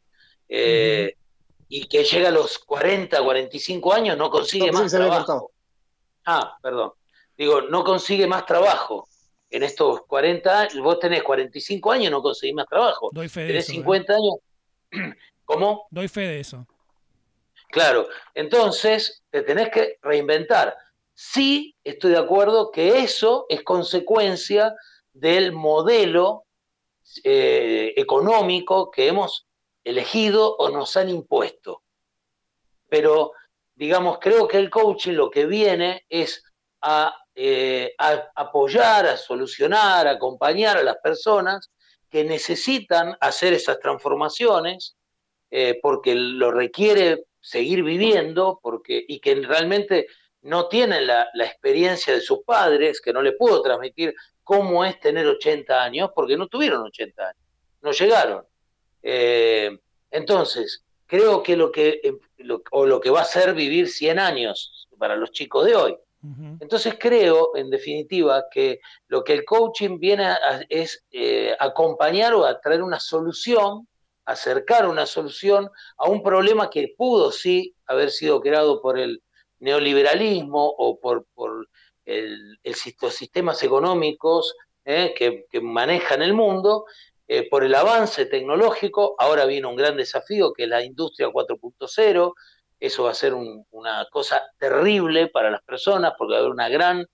[0.47, 5.53] y que llega a los 40, 45 años, no consigue más trabajo.
[6.27, 6.91] Ah, perdón.
[7.37, 9.07] Digo, no consigue más trabajo.
[9.49, 13.09] En estos 40 años, vos tenés 45 años y no conseguís más trabajo.
[13.13, 13.71] Doy fe de eso.
[13.71, 14.15] 50 ¿eh?
[14.15, 15.15] años.
[15.45, 15.87] ¿Cómo?
[15.89, 16.67] Doy fe de eso.
[17.69, 20.75] Claro, entonces te tenés que reinventar.
[21.13, 24.75] Sí, estoy de acuerdo que eso es consecuencia
[25.13, 26.43] del modelo
[27.23, 29.47] eh, económico que hemos
[29.85, 31.83] elegido o nos han impuesto.
[32.89, 33.31] Pero
[33.77, 36.43] digamos, creo que el coaching lo que viene es
[37.35, 41.69] eh, a, apoyar, a solucionar, a acompañar a las personas
[42.09, 44.95] que necesitan hacer esas transformaciones
[45.51, 50.07] eh, porque lo requiere seguir viviendo porque, y que realmente
[50.41, 55.27] no tienen la, experiencia de sus padres, que no le puedo transmitir cómo es tener
[55.27, 57.43] 80 años, porque no tuvieron 80 años,
[57.81, 58.43] no llegaron.
[59.03, 59.77] Eh,
[60.09, 62.19] entonces, creo que lo que, em,
[62.71, 65.97] o lo que va a ser vivir 100 años para los chicos de hoy.
[66.59, 72.43] Entonces creo, en definitiva, que lo que el coaching viene a, es eh, acompañar o
[72.43, 73.87] a traer una solución,
[74.25, 79.21] acercar una solución a un problema que pudo sí haber sido creado por el
[79.59, 81.69] neoliberalismo o por, por
[82.03, 82.59] el,
[83.01, 84.53] los sistemas económicos
[84.83, 86.85] eh, que, que manejan el mundo,
[87.27, 89.15] eh, por el avance tecnológico.
[89.17, 92.33] Ahora viene un gran desafío que es la industria 4.0.
[92.79, 96.69] Eso va a ser una cosa terrible para las personas porque va a haber una
[96.69, 97.05] gran,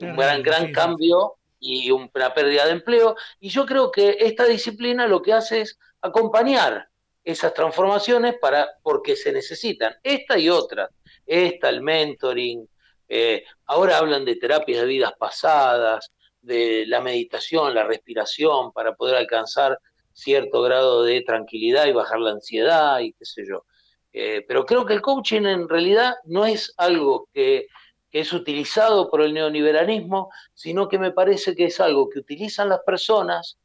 [0.00, 3.16] un gran, gran cambio y una pérdida de empleo.
[3.38, 6.88] Y yo creo que esta disciplina lo que hace es acompañar
[7.24, 10.90] esas transformaciones para, porque se necesitan, esta y otras,
[11.24, 12.68] esta, el mentoring,
[13.08, 16.10] eh, ahora hablan de terapias de vidas pasadas,
[16.42, 19.78] de la meditación, la respiración, para poder alcanzar
[20.12, 23.64] cierto grado de tranquilidad y bajar la ansiedad y qué sé yo.
[24.12, 27.66] Eh, pero creo que el coaching en realidad no es algo que,
[28.10, 32.80] es utilizado por el neoliberalismo, sino que me parece que es algo que utilizan las
[32.80, 33.56] personas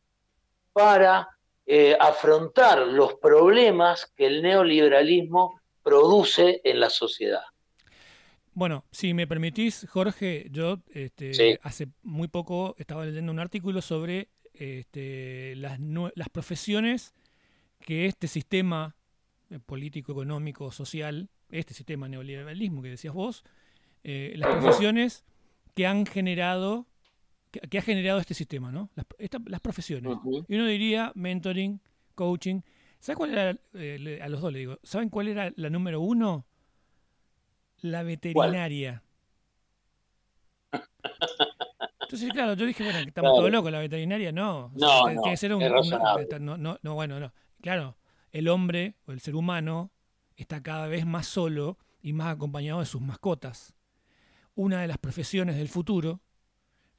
[0.71, 1.27] para
[1.65, 7.43] eh, afrontar los problemas que el neoliberalismo produce en la sociedad.
[8.57, 14.29] Bueno, si me permitís, Jorge, yo este, hace muy poco estaba leyendo un artículo sobre
[14.51, 15.79] este, las,
[16.15, 17.13] las profesiones
[17.79, 18.95] que este sistema
[19.51, 23.43] eh, político, económico, social, este sistema neoliberalismo que decías vos,
[24.03, 25.23] eh, las profesiones
[25.75, 26.87] que han generado,
[27.51, 28.89] que, ha generado este sistema, ¿no?
[28.95, 29.05] Las,
[29.45, 30.17] las profesiones.
[30.47, 31.79] Y uno diría mentoring,
[32.15, 32.61] coaching.
[32.99, 33.55] ¿Sabes cuál era?
[33.75, 36.46] Eh, a los dos le digo, ¿saben cuál era la número uno?
[37.81, 39.03] La veterinaria.
[42.01, 44.71] Entonces, claro, yo dije, bueno, estamos todos locos, la veterinaria no.
[44.75, 45.61] No, no, que ser un,
[46.39, 47.33] no, no, no, bueno, no.
[47.61, 47.97] Claro,
[48.31, 49.91] el hombre o el ser humano
[50.35, 53.73] está cada vez más solo y más acompañado de sus mascotas.
[54.55, 56.21] Una de las profesiones del futuro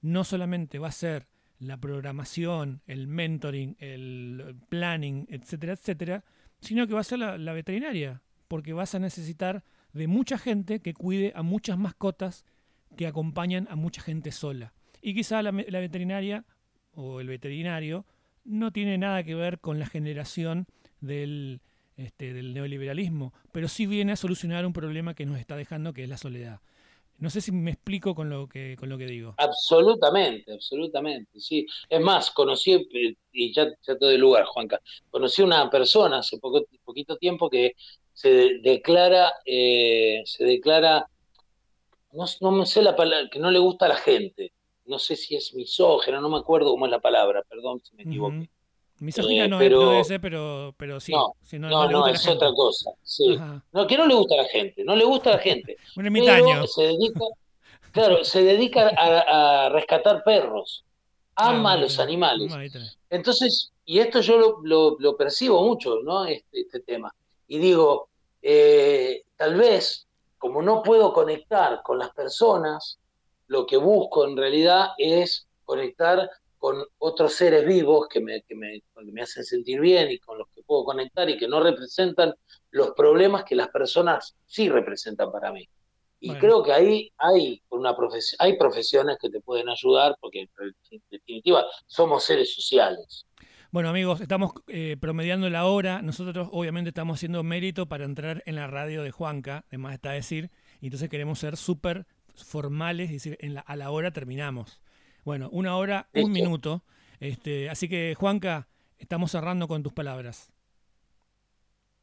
[0.00, 1.26] no solamente va a ser
[1.58, 6.24] la programación, el mentoring, el planning, etcétera, etcétera,
[6.60, 10.95] sino que va a ser la, veterinaria, porque vas a necesitar de mucha gente que
[10.95, 12.45] cuide a muchas mascotas
[12.97, 14.72] que acompañan a mucha gente sola.
[15.01, 16.45] Y quizá la, veterinaria
[16.95, 18.05] o el veterinario
[18.45, 20.66] no tiene nada que ver con la generación
[21.01, 21.61] del,
[21.97, 26.03] este, del neoliberalismo, pero sí viene a solucionar un problema que nos está dejando, que
[26.03, 26.61] es la soledad.
[27.18, 29.34] No sé si me explico con lo que, con lo que digo.
[29.39, 31.66] Absolutamente, absolutamente, sí.
[31.89, 32.89] Es más, conocí,
[33.32, 34.80] y ya, ya te doy lugar, Juanca,
[35.11, 37.72] conocí una persona hace poco, poquito tiempo que
[38.18, 41.08] se declara, eh, se declara,
[42.10, 44.52] no, no me sé la palabra, que no le gusta a la gente.
[44.86, 48.02] No sé si es misógeno, no me acuerdo cómo es la palabra, perdón si me
[48.02, 48.50] equivoqué.
[48.98, 51.12] Misógina no, pero, no, debe ser, pero, pero sí.
[51.12, 51.32] No,
[51.70, 52.90] no, no, es otra cosa.
[53.04, 53.38] Sí.
[53.70, 55.76] No, que no le gusta a la gente, no le gusta a la gente.
[55.96, 56.66] Un ermitaño.
[56.66, 57.24] Se dedica,
[57.92, 60.84] claro, se dedica a, rescatar perros.
[61.36, 62.52] Ama a los animales.
[63.10, 66.24] Entonces, y esto yo lo, lo, percibo mucho, ¿no?
[66.24, 67.14] Este, este tema.
[67.49, 68.11] Y digo,
[68.42, 70.07] eh, tal vez,
[70.38, 73.01] como no puedo conectar con las personas,
[73.49, 78.82] lo que busco en realidad es conectar con otros seres vivos que me, que me,
[78.96, 82.34] me, hacen sentir bien y con los que puedo conectar y que no representan
[82.70, 85.68] los problemas que las personas sí representan para mí.
[86.20, 87.96] Y creo que ahí hay, una
[88.40, 90.49] hay profesiones que te pueden ayudar porque
[90.90, 93.24] en definitiva somos seres sociales.
[93.70, 96.00] Bueno amigos, estamos eh, promediando la hora.
[96.00, 100.50] Nosotros obviamente estamos haciendo mérito para entrar en la radio de Juanca, además está decir,
[100.80, 104.80] y entonces queremos ser súper formales, es decir, en la, a la hora terminamos.
[105.22, 106.82] Bueno, una hora, un minuto.
[107.20, 110.50] Este, así que, Juanca, estamos cerrando con tus palabras.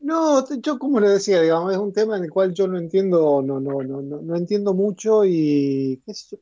[0.01, 3.41] No, yo como le decía, digamos, es un tema en el cual yo no entiendo,
[3.41, 6.37] no, no, no, no, entiendo mucho y qué sé yo.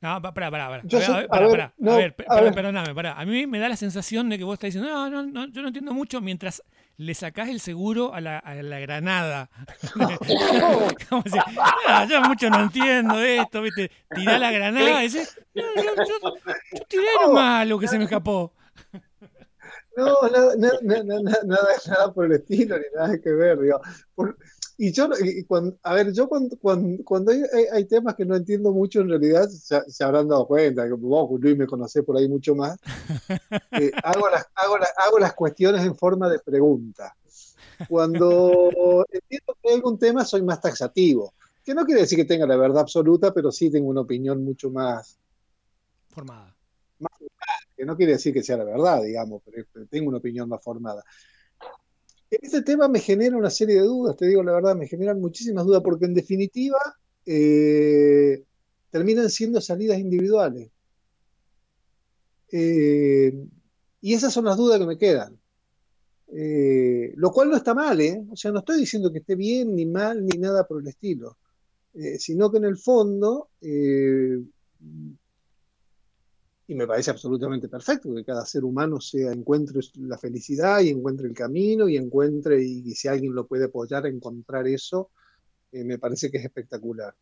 [0.00, 0.82] No, pará, pará, pará.
[1.30, 3.18] a ver, a ver, perdóname, pará.
[3.18, 5.62] A mí me da la sensación de que vos estás diciendo, no, no, no, yo
[5.62, 6.62] no entiendo mucho mientras
[6.98, 9.50] le sacás el seguro a la, a la granada.
[11.08, 11.38] Como si,
[11.88, 13.90] ah, yo mucho no entiendo esto, ¿viste?
[14.14, 16.36] Tirá la granada y dices, no, yo, yo,
[16.72, 18.52] yo tiré nomás lo que se me escapó.
[19.96, 23.80] No, nada, nada, nada, nada, nada por el estilo, ni nada que ver, digo.
[24.14, 24.36] Por,
[24.78, 28.72] y yo, y cuando, a ver, yo cuando, cuando, hay, hay, temas que no entiendo
[28.72, 32.54] mucho, en realidad se, habrán dado cuenta, que vos, Luis, me conocés por ahí mucho
[32.54, 32.78] más,
[33.72, 37.16] eh, hago, las, hago, hago las cuestiones en forma de pregunta.
[37.88, 41.32] Cuando entiendo que hay algún tema, soy más taxativo,
[41.64, 44.70] que no quiere decir que tenga la verdad absoluta, pero sí tengo una opinión mucho
[44.70, 45.18] más
[46.10, 46.54] formada.
[46.98, 47.12] Más,
[47.76, 51.02] que no quiere decir que sea la verdad, digamos, pero tengo una opinión más formada.
[52.30, 55.64] Este tema me genera una serie de dudas, te digo la verdad, me generan muchísimas
[55.64, 56.78] dudas, porque en definitiva
[57.24, 58.44] eh,
[58.90, 60.70] terminan siendo salidas individuales.
[62.50, 63.32] Eh,
[64.00, 65.38] y esas son las dudas que me quedan.
[66.32, 68.24] Eh, lo cual no está mal, ¿eh?
[68.30, 71.38] O sea, no estoy diciendo que esté bien, ni mal, ni nada por el estilo.
[72.18, 73.50] sino que en el fondo
[76.68, 81.28] y me parece absolutamente perfecto que cada ser humano sea, encuentre la felicidad y encuentre
[81.28, 85.10] el camino y encuentre, y, si alguien lo puede apoyar a encontrar eso,
[85.70, 87.14] eh, me parece que es espectacular.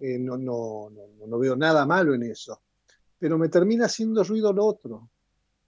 [0.00, 2.62] Eh, no, no, no, no, veo nada malo en eso.
[3.18, 5.10] Pero me termina haciendo ruido lo otro,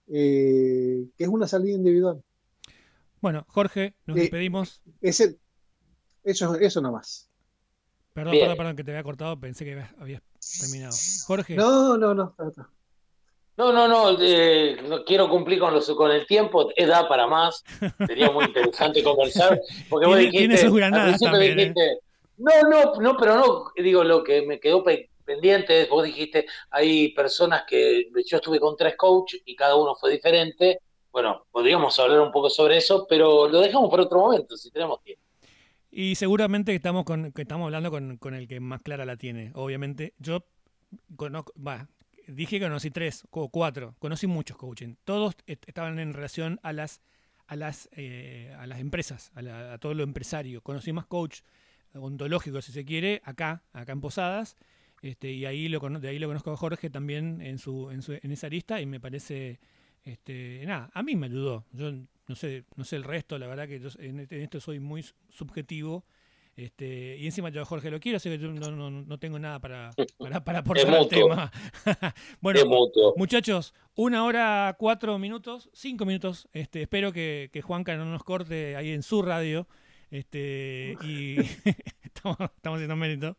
[0.07, 2.23] eh, que es una salida individual.
[3.21, 4.81] Bueno, Jorge, nos despedimos.
[5.01, 5.37] Ese,
[6.23, 7.29] eso, eso nomás.
[8.13, 10.23] Perdón, perdón, perdón, que te había cortado, pensé que habías
[10.59, 10.95] terminado.
[11.27, 11.55] Jorge.
[11.55, 12.35] No, no, no.
[12.37, 12.45] no.
[12.55, 12.76] No,
[13.57, 17.63] no, no, eh, no quiero cumplir con, los, con el tiempo, da para más,
[18.05, 21.97] sería muy interesante conversar, porque vos dijiste, ¿eh?
[22.37, 24.83] no, no, no, pero no, digo, lo que me quedó
[25.25, 29.95] pendiente es, vos dijiste, hay personas que, yo estuve con tres coaches y cada uno
[29.95, 30.79] fue diferente,
[31.11, 35.01] bueno, podríamos hablar un poco sobre eso, pero lo dejamos para otro momento, si tenemos
[35.01, 35.23] tiempo.
[35.89, 39.51] Y seguramente estamos, con, que estamos hablando con, con el que más clara la tiene,
[39.55, 40.43] obviamente, yo
[41.15, 41.87] conozco, va,
[42.27, 44.95] dije que conocí tres o cuatro, conocí muchos coaching.
[45.03, 47.01] Todos estaban en relación a las,
[47.47, 50.61] a las, eh, a las empresas, a, todo lo empresario.
[50.61, 51.41] Conocí más coach
[51.93, 54.57] ontológico, si se quiere, acá, acá en Posadas.
[55.01, 58.13] Este, y ahí lo, de ahí lo conozco a Jorge también en, su, en, su,
[58.13, 59.59] en esa lista y me parece
[60.03, 61.65] Este, nada, a mí me ayudó.
[61.71, 61.91] Yo
[62.27, 66.05] no sé, no sé el resto, la verdad que en, esto soy muy subjetivo.
[66.57, 69.91] Este, y encima yo a Jorge lo quiero, así que yo no, tengo nada para,
[70.43, 71.51] para, aportar al tema.
[72.41, 72.61] bueno,
[73.15, 76.49] muchachos, una hora, cuatro minutos, cinco minutos.
[76.53, 79.67] Este, espero que, que Juanca no nos corte ahí en su radio.
[80.09, 81.37] Este, y
[82.03, 83.37] estamos, haciendo mérito.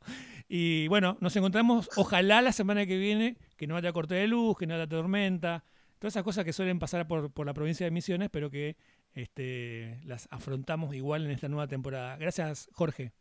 [0.48, 4.56] Y bueno, nos encontramos, ojalá la semana que viene, que no haya corte de luz,
[4.56, 5.64] que no haya tormenta,
[5.98, 8.76] todas esas cosas que suelen pasar por, por la provincia de Misiones, pero que
[9.18, 12.16] este, las afrontamos igual en esta nueva temporada.
[12.16, 13.12] Gracias, Jorge.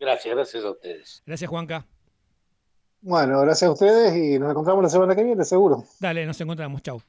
[0.00, 1.22] Gracias, gracias a ustedes.
[1.24, 1.86] Gracias, Juanca.
[3.00, 5.84] Bueno, gracias a ustedes y nos encontramos la semana que viene, seguro.
[6.00, 6.82] Dale, nos encontramos.
[6.82, 7.00] Chau.